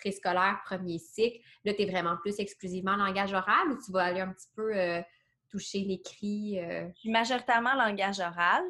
[0.00, 4.20] préscolaire premier cycle, là, tu es vraiment plus exclusivement langage oral ou tu vas aller
[4.20, 4.72] un petit peu
[5.50, 6.58] toucher l'écrit?
[7.04, 8.62] Majoritairement langage oral.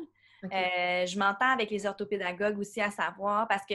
[0.42, 3.74] je m'entends avec les orthopédagogues aussi à savoir parce que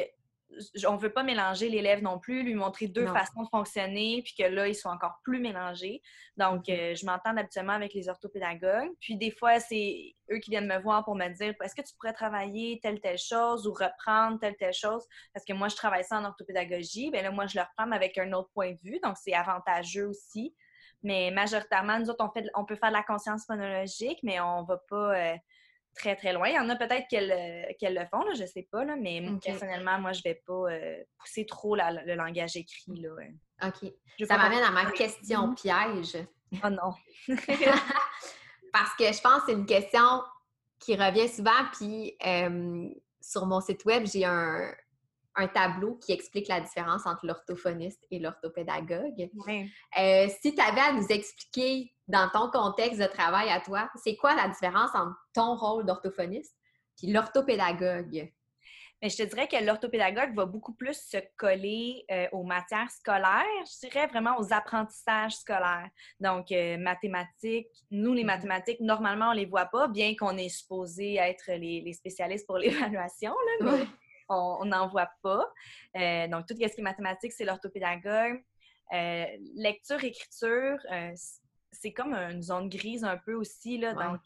[0.87, 4.35] on ne veut pas mélanger l'élève non plus, lui montrer deux façons de fonctionner, puis
[4.37, 6.01] que là, ils sont encore plus mélangés.
[6.37, 6.91] Donc, mm-hmm.
[6.91, 8.91] euh, je m'entends habituellement avec les orthopédagogues.
[8.99, 11.93] Puis, des fois, c'est eux qui viennent me voir pour me dire est-ce que tu
[11.95, 15.05] pourrais travailler telle, telle chose ou reprendre telle, telle chose?
[15.33, 17.11] Parce que moi, je travaille ça en orthopédagogie.
[17.11, 18.99] Bien là, moi, je le reprends avec un autre point de vue.
[19.03, 20.55] Donc, c'est avantageux aussi.
[21.03, 24.61] Mais majoritairement, nous autres, on, fait, on peut faire de la conscience phonologique, mais on
[24.61, 25.15] ne va pas.
[25.15, 25.35] Euh,
[25.95, 26.47] très, très loin.
[26.47, 29.23] Il y en a peut-être qu'elles euh, le font, là, je sais pas, là, mais
[29.43, 32.95] personnellement, moi, je vais pas euh, pousser trop le langage écrit.
[32.95, 33.09] Là,
[33.63, 33.91] OK.
[34.27, 35.55] Ça m'amène à ma question mhm.
[35.55, 36.17] piège.
[36.63, 36.93] Oh non!
[38.73, 40.23] Parce que je pense que c'est une question
[40.79, 42.89] qui revient souvent, puis euh,
[43.21, 44.73] sur mon site web, j'ai un,
[45.35, 49.29] un tableau qui explique la différence entre l'orthophoniste et l'orthopédagogue.
[49.99, 54.15] Euh, si tu avais à nous expliquer dans ton contexte de travail à toi, c'est
[54.15, 56.55] quoi la différence entre ton rôle d'orthophoniste
[57.01, 58.31] et l'orthopédagogue?
[59.03, 63.43] Mais je te dirais que l'orthopédagogue va beaucoup plus se coller euh, aux matières scolaires,
[63.65, 65.89] je dirais vraiment aux apprentissages scolaires.
[66.21, 68.25] Donc, euh, mathématiques, nous, les mm-hmm.
[68.27, 72.57] mathématiques, normalement, on ne les voit pas, bien qu'on est supposé être les, spécialistes pour
[72.59, 73.33] l'évaluation
[74.33, 75.51] on n'en voit pas.
[75.95, 78.43] Euh, donc, tout ce qui est mathématique, c'est l'orthopédagogue.
[78.93, 81.11] Euh, lecture, écriture, euh,
[81.71, 83.77] c'est comme une zone grise un peu aussi.
[83.77, 84.21] Là, Donc,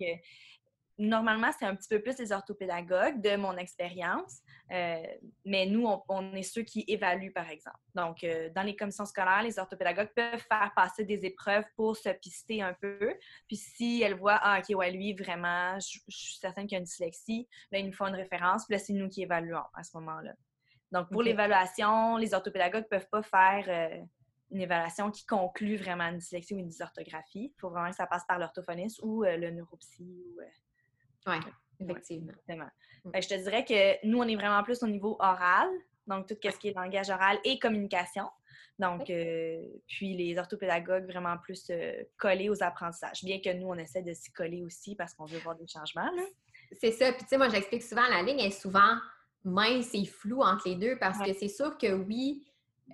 [0.97, 5.01] normalement, c'est un petit peu plus les orthopédagogues de mon expérience, euh,
[5.45, 7.79] mais nous, on, est ceux qui évaluent, par exemple.
[7.95, 12.09] Donc, euh, dans les commissions scolaires, les orthopédagogues peuvent faire passer des épreuves pour se
[12.09, 13.15] pister un peu.
[13.47, 16.79] Puis, si elles voient, ah, OK, ouais, lui, vraiment, je, suis certaine qu'il y a
[16.79, 19.83] une dyslexie, là, il nous faut une référence, puis là, c'est nous qui évaluons à
[19.83, 20.33] ce moment-là.
[20.91, 24.03] Donc, pour l'évaluation, les orthopédagogues ne peuvent pas faire euh,
[24.51, 27.53] une évaluation qui conclut vraiment une dyslexie ou une dysorthographie.
[27.55, 30.41] Il faut vraiment que ça passe par l'orthophoniste ou le neuropsy ou
[31.27, 31.39] oui,
[31.79, 32.33] effectivement.
[33.05, 33.11] Mm.
[33.13, 35.69] je te dirais que nous, on est vraiment plus au niveau oral,
[36.07, 38.25] donc tout ce qui est langage oral et communication.
[38.79, 43.75] Donc, euh, puis les orthopédagogues vraiment plus euh, collés aux apprentissages, bien que nous, on
[43.75, 46.09] essaie de s'y coller aussi parce qu'on veut voir des changements.
[46.79, 47.11] C'est ça.
[47.11, 48.97] Puis, tu sais, moi, j'explique souvent, la ligne est souvent
[49.43, 52.45] mince et floue entre les deux parce que c'est sûr que oui,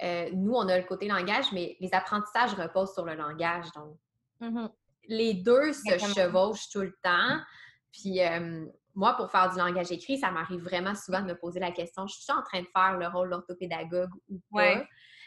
[0.01, 3.65] euh, nous, on a le côté langage, mais les apprentissages reposent sur le langage.
[3.75, 3.97] Donc,
[4.41, 4.69] mm-hmm.
[5.09, 7.39] les deux se chevauchent tout le temps.
[7.93, 8.19] Puis
[8.95, 12.05] moi, pour faire du langage écrit, ça m'arrive vraiment souvent de me poser la question,
[12.07, 14.83] je suis en train de faire le rôle d'orthopédagogue ou pas?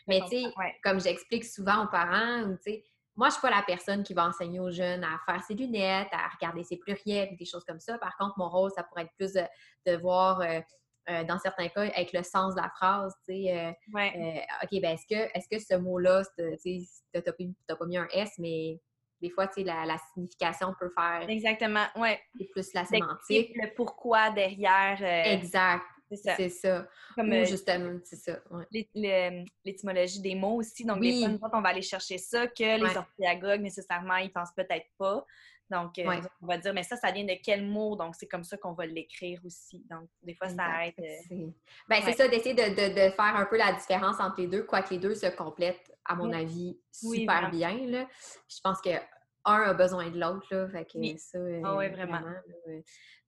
[0.08, 0.44] Mais tu sais,
[0.84, 2.84] comme j'explique souvent aux parents, tu sais,
[3.16, 6.08] moi, je suis pas la personne qui va enseigner aux jeunes à faire ses lunettes,
[6.12, 7.96] à regarder ses pluriels, des choses comme ça.
[7.98, 10.60] Par contre, mon rôle, ça pourrait être plus de, voir, euh,
[11.08, 14.94] euh, dans certains cas, avec le sens de la phrase, tu sais, euh, OK, ben
[14.94, 16.78] est-ce que, est-ce que ce mot-là, tu
[17.14, 18.78] n'as pas mis un S, mais
[19.20, 21.28] des fois, tu sais, la, signification peut faire.
[21.28, 22.20] Exactement, ouais.
[22.52, 23.52] plus la sémantique.
[23.54, 24.98] Le pourquoi derrière.
[25.00, 25.84] Euh, exact.
[26.12, 26.86] C'est ça.
[27.16, 28.38] Comme, euh, justement, c'est ça.
[29.64, 30.84] L'étymologie des mots aussi.
[30.84, 34.86] Donc, des fois, on va aller chercher ça que les orthopédagogues, nécessairement, ils pensent peut-être
[34.98, 35.24] pas.
[35.70, 37.96] Donc, euh, on va dire, mais ça, ça vient de quel mot?
[37.96, 39.84] Donc, c'est comme ça qu'on va l'écrire aussi.
[39.90, 40.94] Donc, des fois, ça aide.
[41.88, 44.90] Ben, c'est ça, d'essayer de, de, faire un peu la différence entre les deux, quoique
[44.90, 47.76] les deux se complètent à mon avis, super bien.
[47.86, 48.06] Là.
[48.48, 48.90] Je pense que
[49.46, 50.68] un a besoin de l'autre, là.
[50.68, 52.20] Fait que ça, ah oui, vraiment.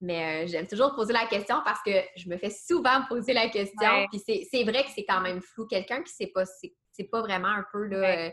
[0.01, 3.48] Mais euh, j'aime toujours poser la question parce que je me fais souvent poser la
[3.48, 4.07] question.
[4.11, 4.20] Puis
[4.51, 5.66] c'est vrai que c'est quand même flou.
[5.66, 8.31] Quelqu'un qui sait pas, c'est pas vraiment un peu là, euh,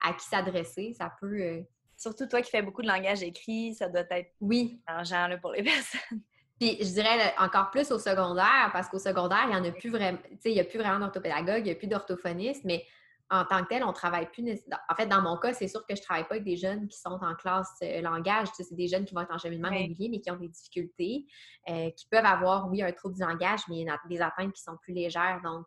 [0.00, 0.92] à qui s'adresser.
[0.98, 1.62] Ça peut.
[1.98, 4.80] Surtout toi qui fais beaucoup de langage écrit, ça doit être oui.
[4.86, 6.22] là, pour les personnes.
[6.58, 9.90] Puis je dirais encore plus au secondaire, parce qu'au secondaire, il n'y en a plus
[9.90, 12.84] vraiment, tu sais, il n'y a plus vraiment d'orthopédagogue, il n'y a plus d'orthophoniste, mais
[13.30, 14.42] en tant que tel, on travaille plus.
[14.88, 16.98] En fait, dans mon cas, c'est sûr que je travaille pas avec des jeunes qui
[16.98, 18.48] sont en classe euh, langage.
[18.54, 21.26] c'est des jeunes qui vont être en cheminement régulier, mais qui ont des difficultés,
[21.68, 24.94] euh, qui peuvent avoir, oui, un trouble du langage, mais des atteintes qui sont plus
[24.94, 25.66] légères, donc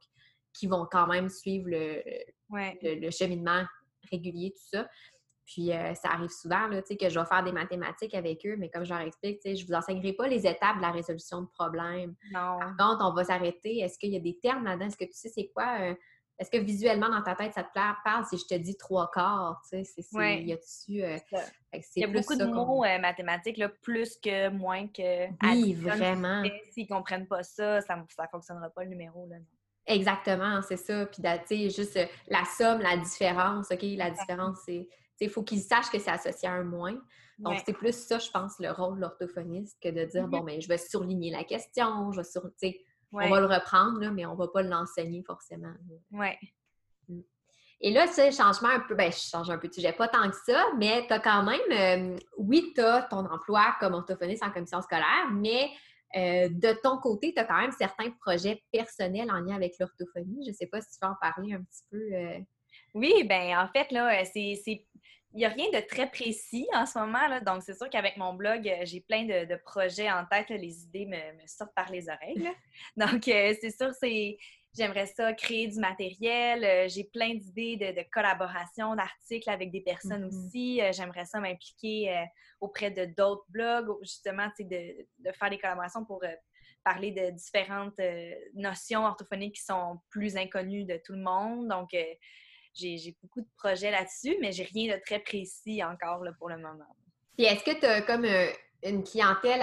[0.53, 2.01] qui vont quand même suivre le,
[2.81, 3.63] le, cheminement
[4.11, 4.89] régulier, tout ça.
[5.45, 8.69] Puis euh, ça arrive souvent là, que je vais faire des mathématiques avec eux, mais
[8.69, 11.47] comme je leur explique, je ne vous enseignerai pas les étapes de la résolution de
[11.47, 12.15] problèmes.
[12.31, 12.59] Non.
[12.59, 13.79] Par contre, on va s'arrêter.
[13.79, 14.87] Est-ce qu'il y a des termes là-dedans?
[14.87, 15.95] Est-ce que tu sais c'est quoi
[16.41, 19.61] est-ce que visuellement, dans ta tête, ça te parle si je te dis trois quarts?
[19.69, 21.03] Tu sais, c'est, y a-tu...
[21.03, 21.19] Euh,
[21.95, 25.27] il y a beaucoup de mots euh, mathématiques, là, plus que, moins que...
[25.45, 26.43] Oui, vraiment.
[26.71, 28.01] S'ils ne comprennent pas ça, ça ne
[28.31, 29.27] fonctionnera pas le numéro.
[29.27, 29.35] Là,
[29.85, 31.05] Exactement, c'est ça.
[31.05, 33.83] Puis, tu sais, juste euh, la somme, la différence, OK?
[33.95, 34.87] La différence, c'est...
[35.25, 36.99] Il faut qu'ils sachent que c'est associé à un moins.
[37.39, 40.29] Donc, c'est plus ça, je pense, le rôle de l'orthophoniste que de dire, mm-hmm.
[40.29, 42.43] bon, mais ben, je vais surligner la question, je vais sur...
[43.13, 45.73] On va le reprendre, là, mais on ne va pas l'enseigner forcément.
[46.11, 46.29] Oui.
[47.09, 47.21] Mm.
[47.81, 50.29] Et là, tu changement un peu, ben, je change un peu de sujet, pas tant
[50.29, 54.43] que ça, mais tu as quand même, euh, oui, tu as ton emploi comme orthophoniste
[54.43, 55.71] en commission scolaire, mais
[56.15, 60.45] euh, de ton côté, tu as quand même certains projets personnels en lien avec l'orthophonie.
[60.45, 61.97] Je ne sais pas si tu veux en parler un petit peu.
[61.97, 62.39] Euh.
[62.93, 64.85] Oui, ben en fait, là, c'est
[65.33, 67.27] il n'y a rien de très précis en ce moment.
[67.27, 67.39] Là.
[67.39, 70.49] Donc, c'est sûr qu'avec mon blog, euh, j'ai plein de, projets en tête.
[70.49, 72.49] Les idées me, sortent par les oreilles.
[72.97, 74.37] Donc, euh, c'est sûr, c'est
[74.77, 76.63] j'aimerais ça créer du matériel.
[76.63, 80.47] Euh, j'ai plein d'idées de, collaboration, d'articles avec des personnes mm-hmm.
[80.47, 80.81] aussi.
[80.91, 82.25] j'aimerais ça m'impliquer
[82.59, 86.23] auprès de d'autres blogs, justement, de, de faire des collaborations pour
[86.83, 87.99] parler de différentes
[88.53, 91.67] notions orthophoniques qui sont plus inconnues de tout le monde.
[91.67, 91.89] Donc,
[92.73, 96.57] j'ai beaucoup de projets là-dessus, mais j'ai rien de très précis encore là, pour le
[96.57, 96.85] moment.
[97.37, 98.47] Puis est-ce que tu as comme euh,
[98.83, 99.61] une clientèle,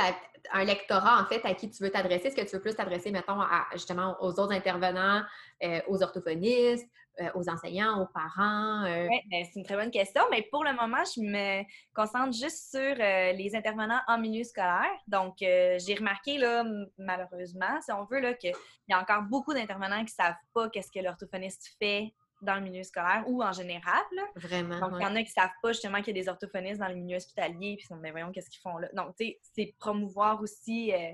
[0.53, 2.29] un lectorat en fait à qui tu veux t'adresser?
[2.29, 5.23] Est-ce que tu veux plus t'adresser, mettons, à, justement aux autres intervenants,
[5.63, 6.89] euh, aux orthophonistes,
[7.21, 8.85] euh, aux enseignants, aux parents?
[8.85, 11.63] Oui, ben, c'est une très bonne question, mais pour le moment, je me
[11.95, 14.91] concentre juste sur les intervenants en milieu scolaire.
[15.09, 16.65] Donc, j'ai remarqué, là,
[16.97, 18.53] malheureusement, si on veut, qu'il
[18.89, 22.61] y a encore beaucoup d'intervenants qui ne savent pas qu'est-ce que l'orthophoniste fait dans le
[22.61, 24.03] milieu scolaire ou en général.
[24.37, 24.81] Vraiment.
[24.81, 26.79] Donc, il y en a qui ne savent pas justement qu'il y a des orthophonistes
[26.79, 28.89] dans le milieu hospitalier, puis ils sont, mais voyons, qu'est-ce qu'ils font là?
[28.95, 31.13] Donc, tu sais, c'est promouvoir aussi euh,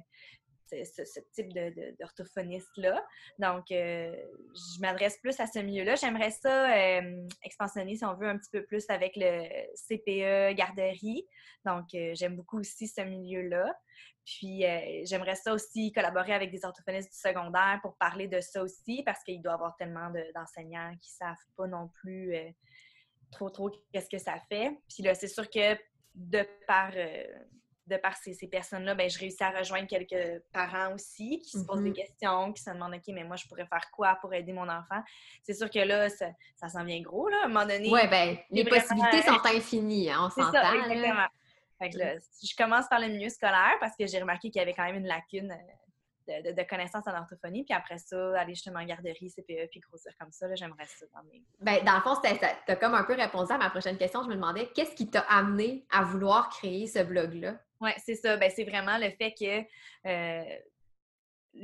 [0.68, 1.52] ce, type
[2.00, 3.04] d'orthophoniste-là.
[3.38, 4.14] Donc, euh,
[4.54, 5.94] je m'adresse plus à ce milieu-là.
[5.94, 9.42] J'aimerais ça euh, expansionner, si on veut, un petit peu plus avec le
[9.88, 11.26] CPE garderie.
[11.64, 13.74] Donc, j'aime beaucoup aussi ce milieu-là.
[14.24, 18.62] Puis, euh, j'aimerais ça aussi collaborer avec des orthophonistes du secondaire pour parler de ça
[18.62, 22.50] aussi, parce qu'il doit y avoir tellement d'enseignants qui ne savent pas non plus euh,
[23.30, 24.78] trop, trop qu'est-ce que ça fait.
[24.88, 25.78] Puis là, c'est sûr que
[26.14, 27.24] de par, euh,
[27.86, 31.82] de par ces, personnes-là, ben, je réussis à rejoindre quelques parents aussi qui se posent
[31.82, 31.94] des mm-hmm.
[31.94, 35.02] questions, qui se demandent OK, mais moi, je pourrais faire quoi pour aider mon enfant?
[35.42, 37.90] C'est sûr que là, ça, ça s'en vient gros, là, à un moment donné.
[37.90, 40.72] Oui, bien, les possibilités sont infinies, hein, on s'entend.
[40.72, 41.26] Exactement.
[41.78, 44.74] Fait que je commence par le milieu scolaire parce que j'ai remarqué qu'il y avait
[44.74, 47.64] quand même une lacune euh, de, de, connaissances en orthophonie.
[47.64, 51.22] Puis après ça, aller justement en garderie, CPE, puis grossir comme ça, j'aimerais ça dans
[51.24, 51.42] mes...
[51.60, 54.22] Bien, dans le fond, tu as comme un peu répondu à ma prochaine question.
[54.22, 57.56] Je me demandais, qu'est-ce qui t'a amené à vouloir créer ce blog-là?
[57.84, 58.36] Oui, c'est ça.
[58.36, 60.08] Ben, c'est vraiment le fait que...
[60.08, 60.58] Euh,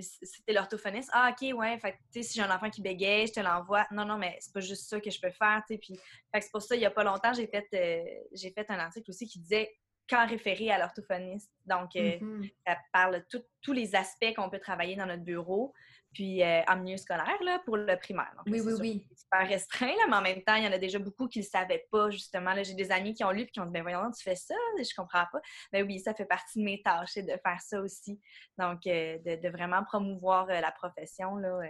[0.00, 1.10] c'était l'orthophoniste.
[1.12, 1.78] Ah, OK, ouais.
[1.80, 3.86] Fait tu sais, si j'ai un enfant qui bégaye, je te l'envoie.
[3.90, 5.78] Non, non, mais c'est pas juste ça que je peux faire, tu sais.
[5.78, 5.98] Puis,
[6.32, 9.10] c'est pour ça, il y a pas longtemps, j'ai fait, euh, j'ai fait un article
[9.10, 9.68] aussi qui disait
[10.08, 11.50] quand référé à l'orthophoniste.
[11.66, 12.52] Donc, euh, mm-hmm.
[12.66, 15.72] ça parle de tous les aspects qu'on peut travailler dans notre bureau,
[16.12, 18.32] puis euh, en milieu scolaire, là, pour le primaire.
[18.36, 19.06] Donc, oui, oui, oui.
[19.08, 21.38] C'est super restreint, là, mais en même temps, il y en a déjà beaucoup qui
[21.38, 22.52] ne le savaient pas, justement.
[22.62, 24.54] J'ai des amis qui ont lu et qui ont dit, ben voyons, tu fais ça,
[24.78, 25.40] je comprends pas.
[25.72, 28.20] Ben oui, ça fait partie de mes tâches, de faire ça aussi.
[28.58, 31.60] Donc, euh, de, vraiment promouvoir la profession, là.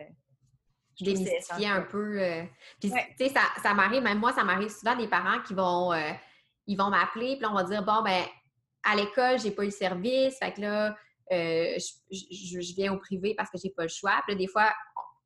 [1.01, 2.21] Démystifier un peu.
[2.79, 5.93] Puis, tu sais, ça, ça m'arrive, même moi, ça m'arrive souvent des parents qui vont
[6.71, 8.25] ils vont m'appeler, puis on va dire bon, ben
[8.85, 10.97] à l'école, j'ai pas eu le service, fait que là,
[11.33, 11.79] euh,
[12.11, 14.21] je, viens au privé parce que j'ai pas le choix.
[14.27, 14.73] Puis là, des fois,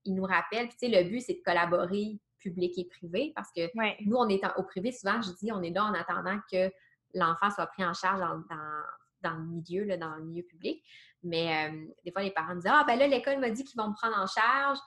[0.04, 0.68] ils nous rappellent.
[0.68, 3.70] Puis, tu sais, le but, c'est de collaborer public et privé parce que
[4.04, 6.70] nous, on est au privé, souvent, je dis, on est là en attendant que
[7.14, 10.84] l'enfant soit pris en charge dans, le milieu, là, dans le milieu public.
[11.22, 13.88] Mais euh, des fois, les parents disent Ah, ben là, l'école m'a dit qu'ils vont
[13.88, 14.78] me prendre en charge.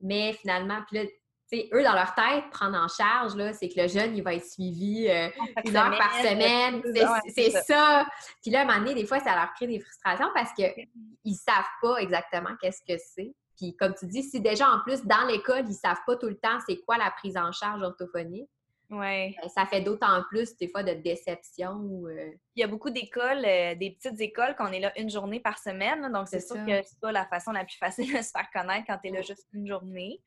[0.00, 1.04] Mais finalement, puis là,
[1.52, 5.08] eux, dans leur tête, prendre en charge, c'est que le jeune, il va être suivi
[5.08, 5.28] euh,
[5.64, 6.82] une heure par semaine.
[7.28, 8.06] C'est ça.
[8.42, 10.88] Puis là, à un moment donné, des fois, ça leur crée des frustrations parce qu'ils
[11.24, 13.34] ne savent pas exactement qu'est-ce que c'est.
[13.56, 16.28] Puis comme tu dis, si déjà en plus, dans l'école, ils ne savent pas tout
[16.28, 18.48] le temps c'est quoi la prise en charge orthophonique,
[18.90, 19.34] Ouais.
[19.40, 22.04] Ben, ça fait d'autant plus des fois de déception.
[22.06, 25.40] Euh, il y a beaucoup d'écoles, euh, des petites écoles qu'on est là une journée
[25.40, 26.10] par semaine.
[26.12, 28.84] donc, c'est sûr que c'est pas la façon la plus facile de se faire connaître
[28.86, 30.20] quand tu es là juste une journée.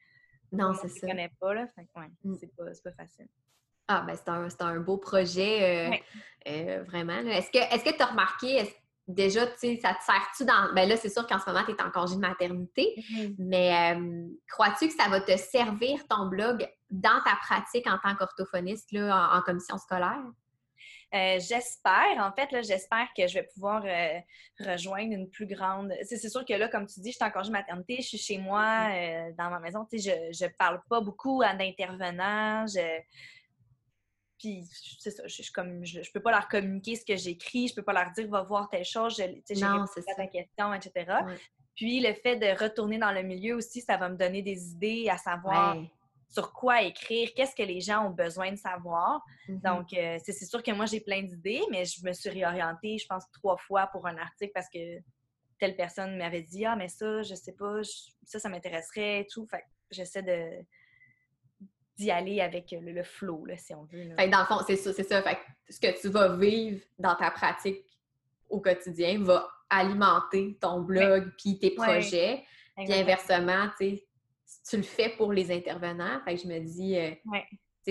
[0.52, 1.00] Non, c'est ça.
[1.04, 1.68] Je connais pas, là.
[1.68, 2.36] Fait que, ouais, Mm.
[2.40, 3.28] c'est pas, pas facile.
[3.90, 6.04] Ah, ben c'est un, un beau projet, euh, Ouais.
[6.48, 7.18] euh, vraiment.
[7.20, 8.70] Est-ce que tu as remarqué,
[9.08, 10.74] déjà, tu sais, ça te sert-tu dans.
[10.74, 13.02] Ben là, c'est sûr qu'en ce moment, tu es en congé de maternité,
[13.38, 18.16] mais euh, crois-tu que ça va te servir ton blog dans ta pratique en tant
[18.16, 20.22] qu'orthophoniste là, en, en commission scolaire?
[21.14, 24.20] Euh, j'espère, en fait, là, j'espère que je vais pouvoir euh,
[24.60, 25.94] rejoindre une plus grande.
[26.04, 28.38] C'est sûr que là, comme tu dis, je suis en congé maternité, je suis chez
[28.38, 29.86] moi, euh, dans ma maison.
[29.86, 32.68] Tu sais, je ne parle pas beaucoup à d'intervenants.
[32.68, 33.00] Je...
[34.38, 34.66] Puis,
[35.00, 37.76] c'est ça, je, je, comme, je, je peux pas leur communiquer ce que j'écris, je
[37.76, 40.74] peux pas leur dire va voir telle chose, je, tu sais, j'ai à ta question,
[40.74, 41.20] etc.
[41.74, 45.08] Puis, le fait de retourner dans le milieu aussi, ça va me donner des idées
[45.10, 45.78] à savoir.
[46.30, 49.22] Sur quoi écrire, qu'est-ce que les gens ont besoin de savoir.
[49.48, 49.60] Mhm.
[49.62, 53.08] Donc, euh, c'est sûr que moi, j'ai plein d'idées, mais je me suis réorientée, je
[53.08, 55.00] pense, trois fois pour un article parce que
[55.60, 59.28] telle personne m'avait dit Ah, mais ça, je sais pas, je- ça, ça m'intéresserait et
[59.28, 59.46] tout.
[59.48, 60.64] Fait que j'essaie de
[61.98, 64.04] d'y aller avec le, le flow, là, si on veut.
[64.04, 64.16] là.
[64.18, 65.20] Fait que dans le fond, c'est ça, c'est ça.
[65.24, 67.84] Fait que ce que tu vas vivre dans ta pratique
[68.50, 71.88] au quotidien va alimenter ton blog puis tes Ouais.
[71.88, 72.44] projets.
[72.76, 74.07] Puis inversement, tu sais,
[74.70, 77.46] tu le fais pour les intervenants, fait que je me dis, euh, Ouais.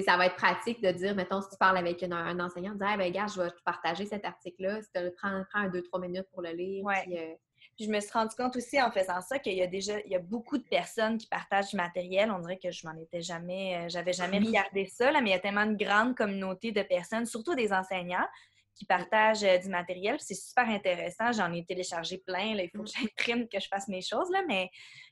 [0.05, 2.79] ça va être pratique de dire, mettons, si tu parles avec une- un enseignant, de
[2.79, 5.61] dire, ah, ben, gars, je vais te partager cet article-là, si tu le prends, prends
[5.61, 6.85] un, deux, trois minutes pour le lire.
[6.85, 7.03] Ouais.
[7.05, 7.35] puis, euh,
[7.77, 10.11] Puis je me suis rendu compte aussi en faisant ça qu'il y a déjà il
[10.11, 12.31] y a beaucoup de personnes qui partagent du matériel.
[12.31, 15.33] On dirait que je m'en étais jamais, euh, j'avais jamais regardé ça, là, mais il
[15.33, 18.27] y a tellement une grande communauté de personnes, surtout des enseignants,
[18.77, 20.17] qui partagent euh, du matériel.
[20.21, 21.33] C'est super intéressant.
[21.33, 22.55] J'en ai téléchargé plein.
[22.55, 22.63] Là.
[22.63, 24.69] Il faut que j'imprime, que je fasse mes choses, là, mais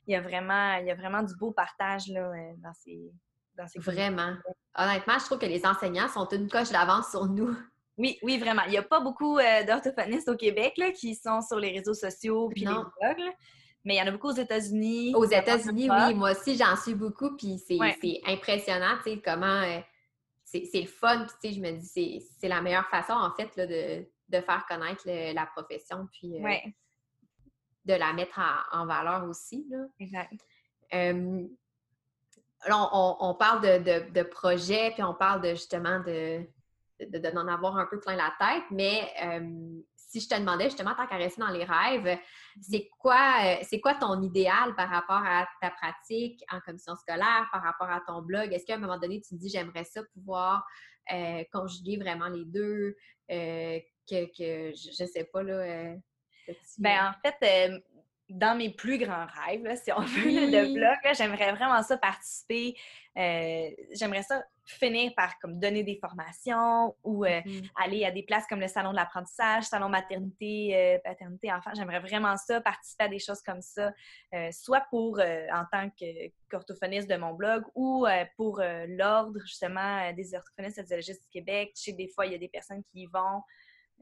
[0.07, 2.99] il y a vraiment, il y a vraiment du beau partage là, euh, dans ces,
[3.57, 4.33] dans ces vraiment.
[4.77, 7.55] Honnêtement, je trouve que les enseignants sont une coche d'avance sur nous.
[7.97, 8.61] Oui, oui, vraiment.
[8.65, 11.93] Il n'y a pas beaucoup euh, d'orthophonistes au Québec là, qui sont sur les réseaux
[11.93, 12.83] sociaux puis les Non.
[13.01, 13.31] blogs, là.
[13.85, 15.13] mais il y en a beaucoup aux États-Unis.
[15.15, 17.97] Aux États-Unis, oui, moi aussi, j'en suis beaucoup, puis c'est Ouais.
[18.27, 19.79] impressionnant, tu sais, comment euh,
[20.71, 23.31] c'est le fun, puis tu sais, je me dis, c'est- c'est la meilleure façon, en
[23.33, 26.43] fait, là, de, de faire connaître le- la profession, puis euh,
[27.85, 29.85] de la mettre en, en valeur aussi, là.
[29.99, 30.33] exact.
[30.93, 31.47] Euh,
[32.67, 36.45] là, on, on- parle de, de- de projets, puis on parle de justement de
[37.01, 39.81] de- de- d'en avoir un peu plein la tête, mais euh,
[40.19, 42.17] si je te demandais justement, tant qu'à rester dans les rêves,
[42.61, 47.49] c'est quoi, euh, c'est quoi ton idéal par rapport à ta pratique en commission scolaire,
[47.51, 48.53] par rapport à ton blog?
[48.53, 50.65] Est-ce qu'à un moment donné, tu te dis, j'aimerais ça pouvoir
[51.11, 52.95] euh, conjuguer vraiment les deux,
[53.31, 55.53] euh, que, que je, je sais pas, là...
[55.53, 55.95] euh,
[56.77, 57.71] Ben, en fait,
[58.29, 60.49] dans mes plus grands rêves, là, si on veut, Oui.
[60.51, 62.75] le blog, j'aimerais vraiment ça participer.
[63.17, 67.61] euh, j'aimerais ça finir par comme, donner des formations ou euh, Mhm.
[67.83, 71.71] aller à des places comme le salon de l'apprentissage, salon maternité, euh, paternité, enfant.
[71.75, 73.91] J'aimerais vraiment ça, participer à des choses comme ça,
[74.33, 80.33] euh, soit pour, en tant que- qu'orthophoniste de mon blog ou pour l'ordre, justement, des
[80.35, 81.71] orthophonistes audiologistes du Québec.
[81.75, 83.41] Je sais que des fois, il y a des personnes qui y vont.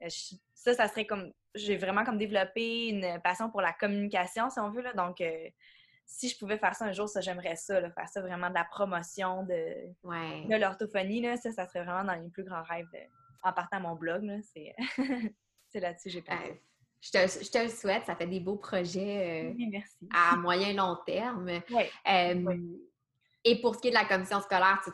[0.01, 1.31] Je- ça, ça serait comme...
[1.55, 4.93] J'ai vraiment comme développé une passion pour la communication, si on veut, là.
[4.93, 5.21] Donc,
[6.05, 8.53] si je pouvais faire ça un jour, ça, j'aimerais ça, là, faire ça vraiment de
[8.55, 10.45] la promotion de, Ouais.
[10.49, 12.99] de l'orthophonie, là, ça, ça serait vraiment dans les plus grands rêves de-
[13.43, 14.23] en partant à mon blog.
[14.23, 14.75] là, C'est
[15.69, 16.51] c'est là-dessus que j'ai pensé.
[16.51, 16.53] Euh,
[17.01, 20.07] je, te, je te le souhaite, ça fait des beaux projets euh, Oui, merci.
[20.13, 21.49] à moyen long terme.
[21.49, 22.57] Euh,
[23.43, 24.91] Et pour ce qui est de la commission scolaire, tu,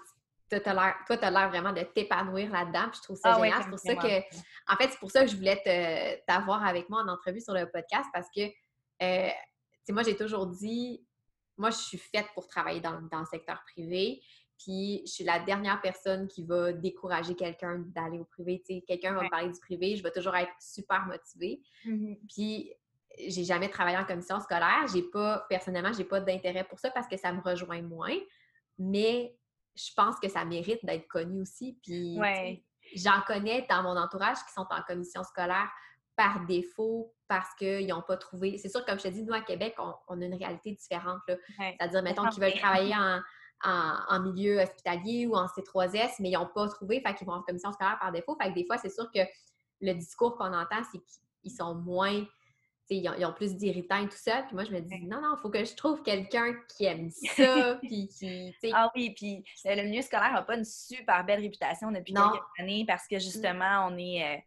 [0.50, 2.90] tu- t'as l'air- toi, tu as l'air vraiment de t'épanouir là-dedans.
[2.90, 3.62] Puis je trouve ça Ah génial.
[3.64, 6.90] c'est pour ça que, en fait, c'est pour ça que je voulais te- t'avoir avec
[6.90, 8.42] moi en entrevue sur le podcast parce que,
[9.04, 9.30] euh,
[9.90, 11.06] sais, moi, j'ai toujours dit,
[11.58, 14.22] moi, je suis faite pour travailler dans, dans le secteur privé.
[14.58, 18.62] Puis, je suis la dernière personne qui va décourager quelqu'un d'aller au privé.
[18.66, 21.62] Tu sais, quelqu'un va me parler du privé, je vais toujours être super motivée.
[21.86, 22.18] Mhm.
[22.28, 22.74] Puis
[23.28, 24.86] j'ai jamais travaillé en commission scolaire.
[24.94, 28.18] J'ai pas, personnellement, j'ai pas d'intérêt pour ça parce que ça me rejoint moins.
[28.78, 29.36] Mais
[29.76, 31.80] je pense que ça mérite d'être connu aussi.
[31.84, 32.64] Puis Ouais.
[32.96, 35.70] j'en connais dans mon entourage qui sont en commission scolaire
[36.20, 38.58] par défaut parce qu'ils n'ont pas trouvé.
[38.58, 41.22] C'est sûr, comme je te dis, nous à Québec, on, on a une réalité différente.
[41.30, 41.78] Ouais.
[41.80, 43.22] C'est-à-dire, mettons qu'ils veulent travailler en,
[43.64, 47.36] en, en milieu hospitalier ou en C3S, mais ils n'ont pas trouvé, fait qu'ils vont
[47.36, 48.36] en commission scolaire par défaut.
[48.42, 49.22] Fait que des fois, c'est sûr que
[49.80, 51.00] le discours qu'on entend, c'est
[51.42, 52.26] qu'ils sont moins.
[52.90, 54.42] Ils ont, ils ont plus d'irritants et tout ça.
[54.42, 57.10] Puis moi, je me dis, non, non, il faut que je trouve quelqu'un qui aime
[57.38, 57.78] ça.
[57.82, 58.54] puis qui.
[58.74, 62.30] Ah oui, puis le milieu scolaire n'a pas une super belle réputation depuis Non.
[62.32, 64.42] quelques années parce que justement, on est euh,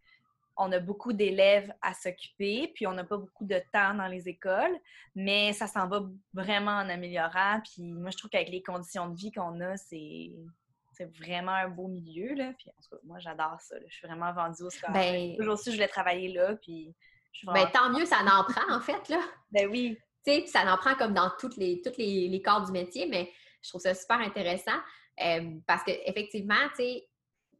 [0.56, 4.28] on a beaucoup d'élèves à s'occuper, puis on n'a pas beaucoup de temps dans les
[4.28, 4.76] écoles,
[5.14, 7.60] mais ça s'en va vraiment en améliorant.
[7.64, 10.32] Puis moi, je trouve qu'avec les conditions de vie qu'on a, c'est
[10.92, 12.34] c'est vraiment un beau milieu.
[12.34, 12.52] Là.
[12.58, 13.76] Puis en tout cas, moi, j'adore ça.
[13.76, 13.84] là.
[13.88, 14.92] Je suis vraiment vendue au scolaire.
[14.92, 16.94] ben, Toujours su que je voulais travailler là, puis
[17.32, 19.20] je suis ben, tant mieux, ça en prend, en fait, là.
[19.50, 22.42] Ben oui, Tu sais, puis ça en prend comme dans toutes les, toutes les, les
[22.42, 24.76] corps du métier, mais je trouve ça super intéressant
[25.24, 27.08] euh, parce qu'effectivement, tu sais,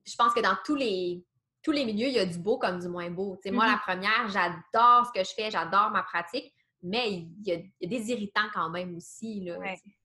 [0.07, 1.25] je pense que dans tous les,
[1.63, 3.39] tous les milieux, il y a du beau comme du moins beau.
[3.43, 3.81] Sais, Moi, la Mm-hmm.
[3.83, 6.53] première, j'adore ce que je fais, j'adore ma pratique,
[6.83, 9.41] mais il y, a, il y a des irritants quand même aussi.
[9.45, 9.75] Là, Ouais.
[9.77, 9.97] tu sais.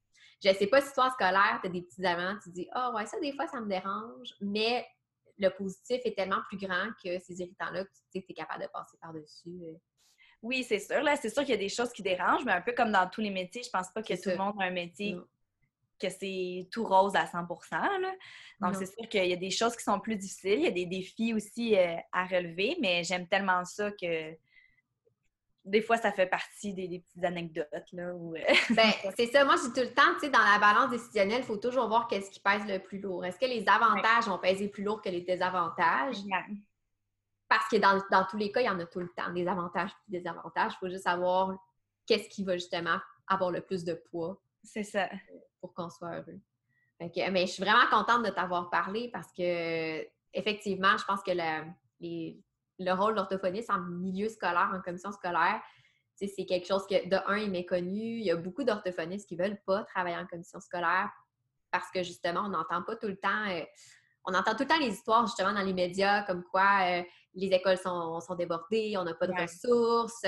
[0.53, 3.05] Je sais pas si toi, scolaire, tu as des petits amants, tu dis Ah ouais,
[3.07, 4.85] ça, des fois, ça me dérange, mais
[5.39, 8.97] le positif est tellement plus grand que ces irritants-là que tu es capable de passer
[9.01, 9.59] par-dessus.
[9.63, 9.73] euh.
[10.43, 11.01] Oui, c'est sûr.
[11.01, 13.09] Là, c'est sûr qu'il y a des choses qui dérangent, mais un peu comme dans
[13.09, 15.25] tous les métiers, je pense pas que tout le monde a un métier Non.
[15.99, 17.39] Que c'est tout rose à 100
[17.71, 18.13] là.
[18.59, 20.59] Donc, c'est sûr qu'il y a des choses qui sont plus difficiles.
[20.59, 24.35] Il y a des défis aussi euh, à relever, mais j'aime tellement ça que
[25.65, 27.91] des fois, ça fait partie des, des petites anecdotes.
[27.91, 28.39] Là, où, euh,
[28.71, 29.43] Ben, c'est ça.
[29.43, 31.87] Moi, je dis tout le temps, tu sais, dans la balance décisionnelle, il faut toujours
[31.87, 33.25] voir qu'est-ce qui pèse le plus lourd.
[33.25, 36.15] Est-ce que les avantages vont peser plus lourd que les désavantages?
[37.49, 39.47] Parce que dans, dans tous les cas, il y en a tout le temps, des
[39.47, 40.73] avantages et des désavantages.
[40.75, 41.53] Il faut juste savoir
[42.05, 45.09] qu'est-ce qui va justement avoir le plus de poids c'est ça.
[45.59, 46.39] Pour qu'on soit heureux.
[46.99, 51.31] Que- mais je suis vraiment contente de t'avoir parlé parce que, effectivement, je pense que
[51.31, 52.41] le, les-
[52.79, 55.61] le rôle d'orthophoniste en milieu scolaire, en commission scolaire,
[56.15, 58.17] c'est quelque chose que, de un, est méconnu.
[58.19, 61.11] Il y a beaucoup d'orthophonistes qui ne veulent pas travailler en commission scolaire
[61.71, 63.45] parce que, justement, on n'entend pas tout le temps.
[63.49, 63.61] euh,
[64.25, 67.03] on entend tout le temps les histoires, justement, dans les médias, comme quoi euh,
[67.35, 70.25] les écoles sont, sont débordées, on n'a pas de ressources,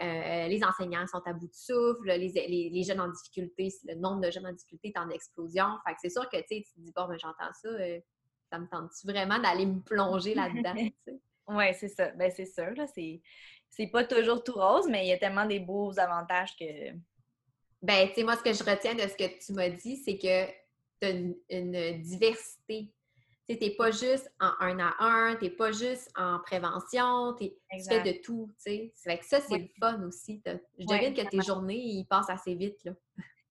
[0.00, 3.94] euh, les enseignants sont à bout de souffle, les, les- les jeunes en difficulté, le
[3.96, 5.66] nombre de jeunes en difficulté est en explosion.
[5.86, 7.98] Fait que c'est sûr que tu sais, tu te dis, bon, ben, j'entends ça, euh,
[8.50, 10.74] ça me tente-tu vraiment d'aller me plonger là-dedans?
[11.50, 12.10] Oui, c'est ça.
[12.10, 12.70] Ben, c'est sûr.
[12.76, 13.22] Là, c'est,
[13.70, 16.92] c'est pas toujours tout rose, mais il y a tellement des beaux avantages que.
[17.80, 20.18] Ben, tu sais, moi, ce que je retiens de ce que tu m'as dit, c'est
[20.18, 20.46] que
[21.00, 22.92] tu as une, une diversité.
[23.48, 27.50] Tu t'es pas juste en un à un, t'es pas juste en prévention, tu
[27.88, 28.90] fais de tout, tu.
[28.94, 30.42] C'est fait que ça, c'est le fun aussi.
[30.78, 32.92] Je devine que tes journées, ils passent assez vite, là.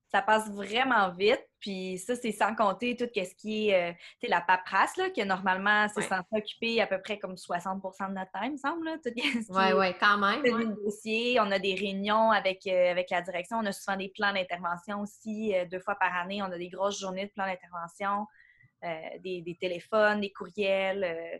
[0.09, 1.41] ça passe vraiment vite.
[1.59, 5.23] Puis ça, c'est sans compter tout ce qui est euh, tu la paperasse, là, que
[5.23, 6.07] normalement, c'est Ouais.
[6.07, 8.87] censé occuper à peu près comme 60% de notre temps, il me semble.
[9.03, 10.43] Ce qui Ouais, quand même.
[10.43, 10.65] ouais.
[10.65, 14.09] des dossiers, on a des réunions avec, euh, avec la direction, on a souvent des
[14.15, 15.55] plans d'intervention aussi.
[15.55, 18.27] euh, deux fois par année, on a des grosses journées de plans d'intervention,
[19.19, 21.03] des, des téléphones, des courriels.
[21.03, 21.37] euh.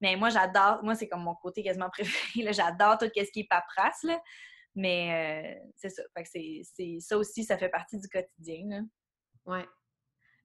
[0.00, 2.52] mais moi, j'adore, moi, c'est comme mon côté quasiment préféré.
[2.52, 4.02] J'adore tout ce qui est paperasse.
[4.04, 4.20] Là.
[4.74, 6.02] Mais euh, c'est ça.
[6.16, 6.28] Fait que
[6.64, 8.64] c'est, ça aussi, ça fait partie du quotidien.
[8.68, 8.80] là.
[9.46, 9.66] Ouais.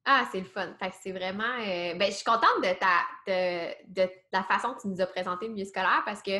[0.06, 0.76] Ah, c'est le fun.
[0.80, 1.44] Fait que c'est vraiment.
[1.62, 5.08] euh, Ben, je suis contente de ta de, de la façon que tu nous as
[5.08, 6.32] présenté le milieu scolaire parce que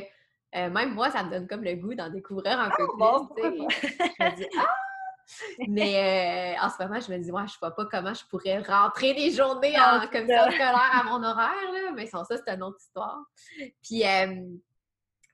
[0.56, 2.98] euh, même moi, ça me donne comme le goût d'en découvrir un peu plus.
[2.98, 3.50] bon, tu sais.
[4.20, 4.76] je me dis Ah!
[5.68, 8.60] Mais euh, en ce moment, je me dis, ouais, je vois pas comment je pourrais
[8.62, 11.92] rentrer des journées en commission scolaire à mon horaire, là.
[11.96, 13.24] Mais sans ça, c'est une autre histoire.
[13.82, 14.44] Puis euh,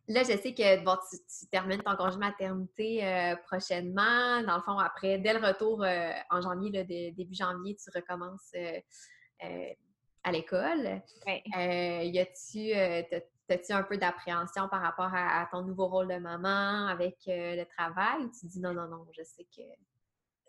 [0.07, 4.41] là, je sais que bon, tu, tu termines ton congé maternité euh, prochainement.
[4.43, 5.85] Dans le fond, après, dès le retour
[6.29, 8.53] en janvier, là, de- début janvier, tu recommences
[10.23, 11.01] à l'école.
[11.25, 11.43] Ouais.
[12.07, 12.73] Y a-tu,
[13.49, 17.55] t'as-tu un peu d'appréhension par rapport à, à ton nouveau rôle de maman avec euh,
[17.55, 18.21] le travail?
[18.23, 19.63] Ou tu dis non, non, non, je sais que.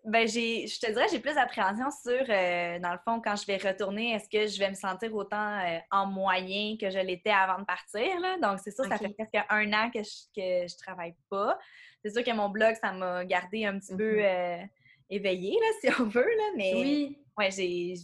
[0.04, 3.44] Ben, j'ai, je te dirais, j'ai plus d'appréhension sur, euh, dans le fond, quand je
[3.46, 7.28] vais retourner, est-ce que je vais me sentir autant euh, en moyen que je l'étais
[7.30, 8.18] avant de partir?
[8.20, 8.38] Là?
[8.38, 11.58] Donc, c'est sûr, ça fait presque un an que je, que je travaille pas.
[12.02, 14.24] C'est sûr que mon blog, ça m'a gardé un petit peu Mhm.
[14.24, 14.58] euh,
[15.10, 17.94] éveillée, là, si on veut, là, mais Oui, ouais, j'ai,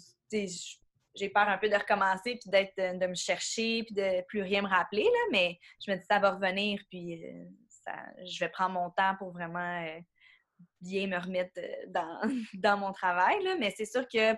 [1.17, 4.43] j'ai peur un peu de recommencer, puis d'être, euh, de me chercher, puis de plus
[4.43, 7.93] rien me rappeler, là, mais je me dis ça va revenir, puis euh, ça,
[8.25, 9.99] je vais prendre mon temps pour vraiment euh,
[10.81, 12.21] bien me remettre dans,
[12.55, 13.57] dans mon travail, là.
[13.59, 14.35] mais c'est sûr que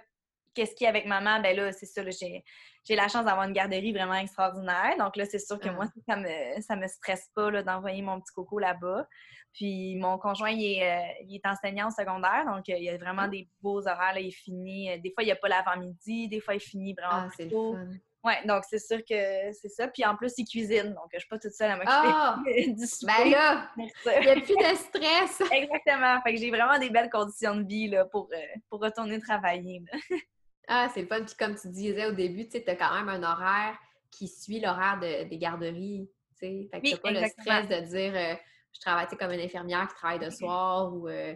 [0.58, 2.44] qu'est-ce qu'il y a avec maman, ben là, c'est ça, là, j'ai,
[2.84, 5.72] j'ai la chance d'avoir une garderie vraiment extraordinaire, donc là, c'est sûr que Ah.
[5.72, 9.06] moi, ça me, ça me stresse pas là, d'envoyer mon petit coco là-bas.
[9.54, 12.90] Puis mon conjoint, il est, euh, il est enseignant au secondaire, donc euh, il y
[12.90, 13.28] a vraiment Ah.
[13.28, 14.14] des beaux horaires.
[14.14, 16.92] Là, il finit, euh, des fois, il n'y a pas l'avant-midi, des fois, il finit
[16.94, 17.76] vraiment ah, plus tôt.
[18.24, 19.86] Ouais, donc c'est sûr que c'est ça.
[19.88, 22.38] Puis en plus, il cuisine, donc je suis pas toute seule à m'occuper Ah!
[22.76, 23.12] du souper.
[23.16, 25.40] Ben là, il n'y a plus de stress.
[25.52, 26.20] Exactement.
[26.22, 28.28] Fait que j'ai vraiment des belles conditions de vie là, pour,
[28.68, 29.82] pour retourner travailler.
[29.90, 29.98] là.
[30.68, 31.24] Ah, c'est le fun.
[31.24, 33.76] Puis comme tu disais au début, tu as quand même un horaire
[34.10, 36.08] qui suit l'horaire de- des garderies.
[36.32, 38.34] Tu sais, fait que Oui, t'as pas le stress de dire euh,
[38.74, 41.34] je travaille comme une infirmière qui travaille de soir ou euh,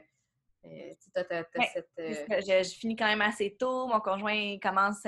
[0.65, 1.89] euh, tu as, Ouais, cette.
[1.99, 3.89] euh, Je, je finis quand même assez tôt.
[3.89, 5.03] Mon conjoint commence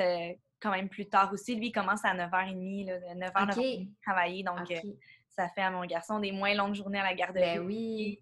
[0.61, 1.55] quand même plus tard aussi.
[1.55, 3.57] Lui, il commence à 9h30, là, 9h, Ok.
[3.57, 4.43] 9h30 travailler.
[4.43, 4.59] Donc,
[5.29, 7.59] ça fait à mon garçon des moins longues journées à la garderie.
[7.59, 8.20] Ben oui.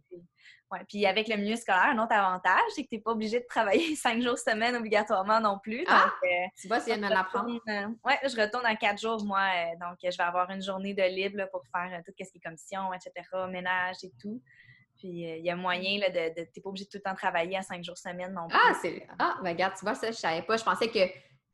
[0.72, 3.40] Ouais, puis avec le milieu scolaire, un autre avantage, c'est que tu n'es pas obligé
[3.40, 5.80] de travailler cinq jours semaine obligatoirement non plus.
[5.84, 6.10] Donc, Ah!
[6.24, 7.60] euh, Tu vois, tu viens de me l'apprendre.
[7.68, 9.40] euh, ouais, je retourne en quatre jours, moi.
[9.54, 12.30] euh, donc, je vais avoir une journée de libre là, pour faire euh, tout ce
[12.32, 13.12] qui est commission, etc.,
[13.50, 14.40] ménage et tout.
[14.98, 16.40] Puis euh, il y a moyen là, de.
[16.40, 18.58] de T'es pas obligé de tout le temps travailler à cinq jours semaine non plus.
[18.58, 19.06] Ah, c'est.
[19.18, 20.56] Ah, ben regarde, tu vois, ça, je savais pas.
[20.56, 21.00] Je pensais que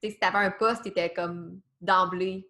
[0.03, 2.49] si tu avais un poste, tu étais comme d'emblée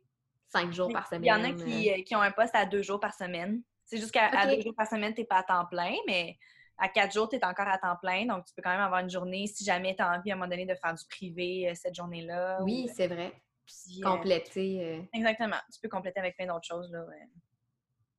[0.49, 1.25] cinq jours par semaine.
[1.25, 3.63] Il y en a qui, qui, ont un poste à deux jours par semaine.
[3.85, 6.37] C'est juste qu'à deux jours par semaine, tu n'es pas à temps plein, mais
[6.79, 8.27] à quatre jours, tu es encore à temps plein.
[8.27, 10.37] Donc, tu peux quand même avoir une journée si jamais tu as envie à un
[10.37, 12.59] moment donné de faire du privé euh, cette journée-là.
[12.63, 13.33] Oui, c'est vrai.
[13.67, 15.09] Puis, compléter.
[15.13, 15.59] Exactement.
[15.73, 16.91] Tu peux compléter avec plein d'autres choses.
[16.91, 17.05] Là,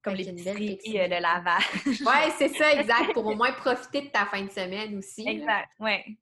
[0.01, 1.64] comme les euh, le lavage.
[1.86, 5.28] oui, c'est ça, exact, pour au moins profiter de ta fin de semaine aussi.
[5.28, 6.18] Exact, oui.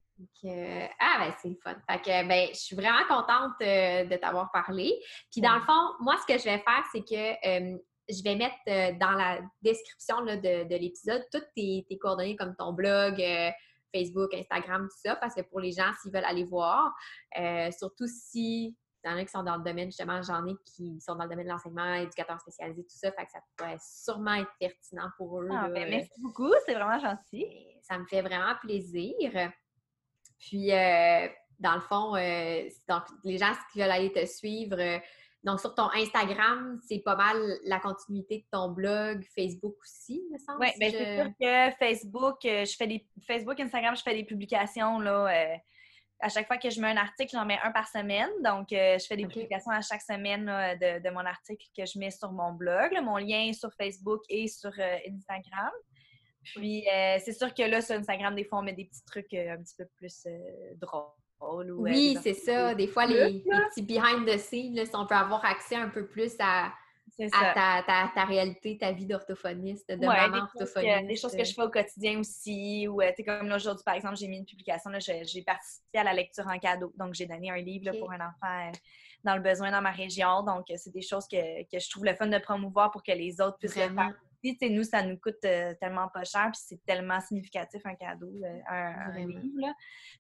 [1.00, 1.76] ah, ben c'est fun.
[1.90, 4.94] Fait que, ben, je suis vraiment contente euh, de t'avoir parlé.
[5.32, 7.78] Puis, dans le fond, moi, ce que je vais faire, c'est que euh,
[8.10, 13.22] je vais mettre dans la description de, l'épisode toutes tes, tes, coordonnées, comme ton blog,
[13.94, 16.94] Facebook, Instagram, tout ça, parce que pour les gens, s'ils veulent aller voir,
[17.72, 18.76] surtout si
[19.08, 21.24] il y en a qui sont dans le domaine, justement, j'en ai qui sont dans
[21.24, 25.10] le domaine de l'enseignement, éducateur spécialisé, tout ça, fait que ça pourrait sûrement être pertinent
[25.18, 25.48] pour eux.
[25.52, 27.46] Ah, ben, merci beaucoup, c'est vraiment gentil.
[27.84, 29.52] Ça me fait vraiment plaisir.
[30.40, 31.28] Puis, euh,
[31.60, 35.00] dans le fond, euh, donc, les gens qui veulent aller te suivre, euh,
[35.44, 40.38] donc sur ton Instagram, c'est pas mal la continuité de ton blog, Facebook aussi, me
[40.38, 40.60] semble.
[40.62, 45.00] Oui, bien, c'est sûr que Facebook, je fais des Facebook, Instagram, je fais des publications
[45.00, 45.60] là
[46.20, 48.30] à chaque fois que je mets un article, j'en mets un par semaine.
[48.44, 52.12] Donc, euh, je fais des publications à chaque semaine de, mon article que je mets
[52.12, 52.92] sur mon blog.
[53.04, 55.72] mon lien est sur Facebook et sur euh, Instagram.
[56.44, 59.34] Puis, euh, c'est sûr que là, sur Instagram, des fois, on met des petits trucs
[59.34, 60.28] un petit peu plus
[60.76, 61.12] drôles.
[61.40, 62.74] Oui, c'est ça.
[62.74, 66.34] Des fois, les, petits behind the scenes, si on peut avoir accès un peu plus
[66.40, 66.74] à,
[67.34, 71.08] à ta, ta, réalité, ta vie d'orthophoniste, de maman orthophoniste.
[71.08, 72.88] des choses que je fais au quotidien aussi.
[72.88, 76.48] Ou, euh, comme aujourd'hui, par exemple, j'ai mis une publication, j'ai participé à la lecture
[76.48, 76.92] en cadeau.
[76.98, 78.72] Donc, j'ai donné un livre pour un enfant euh,
[79.24, 80.44] dans le besoin dans ma région.
[80.44, 83.12] Donc, euh, c'est des choses que, que, je trouve le fun de promouvoir pour que
[83.12, 84.14] les autres puissent le faire.
[84.44, 88.32] Nous, ça nous coûte tellement pas cher, puis c'est tellement significatif un cadeau,
[88.70, 89.74] un, livre.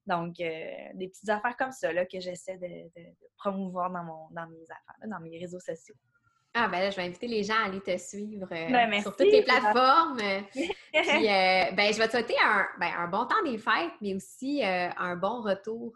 [0.05, 2.89] Donc, des petites affaires comme ça là, que j'essaie de,
[3.37, 5.95] promouvoir dans, mon, dans mes affaires, dans mes réseaux sociaux.
[6.59, 9.15] Ah, ben là, je vais inviter les gens à aller te suivre euh, ben, sur
[9.15, 10.17] toutes les plateformes.
[10.51, 10.71] Puis,
[11.03, 14.63] euh, ben, je vais te souhaiter un, ben, un, bon temps des fêtes, mais aussi
[14.63, 15.93] euh, un bon retour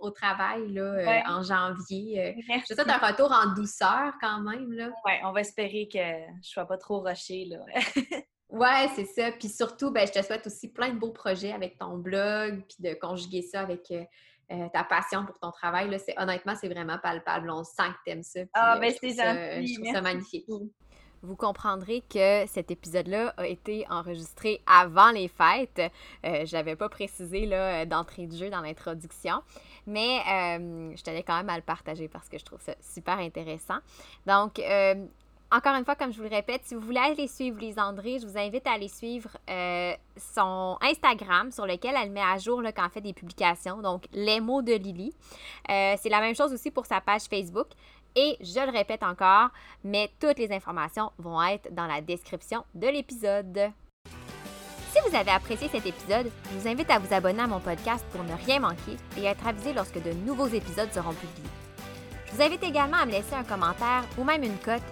[0.00, 2.36] au travail là, en janvier.
[2.48, 4.68] Je te souhaite un retour en douceur quand même.
[5.04, 7.48] Oui, on va espérer que je ne sois pas trop rushée.
[8.50, 9.32] Oui, c'est ça.
[9.32, 12.76] Puis surtout, ben, je te souhaite aussi plein de beaux projets avec ton blog, puis
[12.88, 17.50] de conjuguer ça avec euh, ta passion pour ton travail, là, honnêtement, c'est vraiment palpable.
[17.50, 18.40] On sent que tu aimes ça.
[18.52, 19.66] ah, euh, ben c'est gentil.
[19.66, 20.46] Je trouve ça magnifique.
[21.24, 25.80] Vous comprendrez que cet épisode-là a été enregistré avant les fêtes.
[26.24, 27.46] Euh, je n'avais pas précisé
[27.86, 29.42] d'entrée de jeu dans l'introduction,
[29.86, 30.20] mais
[30.96, 33.78] je tenais quand même à le partager parce que je trouve ça super intéressant.
[34.26, 34.60] Donc,
[35.54, 38.18] encore une fois, comme je vous le répète, si vous voulez aller suivre Lise André,
[38.18, 42.60] je vous invite à aller suivre euh, son Instagram sur lequel elle met à jour
[42.60, 43.80] là, quand elle fait des publications.
[43.80, 45.14] Donc, les mots de Lily.
[45.70, 47.68] Euh, c'est la même chose aussi pour sa page Facebook.
[48.16, 49.48] Et je le répète encore,
[49.82, 53.72] mais toutes les informations vont être dans la description de l'épisode.
[54.92, 58.04] Si vous avez apprécié cet épisode, je vous invite à vous abonner à mon podcast
[58.12, 61.50] pour ne rien manquer et être avisé lorsque de nouveaux épisodes seront publiés.
[62.26, 64.82] Je vous invite également à me laisser un commentaire ou même une cote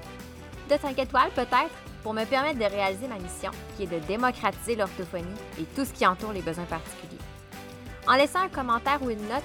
[0.69, 1.71] de 5 étoiles peut-être
[2.03, 5.27] pour me permettre de réaliser ma mission qui est de démocratiser l'orthophonie
[5.61, 7.19] et tout ce qui entoure les besoins particuliers.
[8.09, 9.45] En laissant un commentaire ou une note,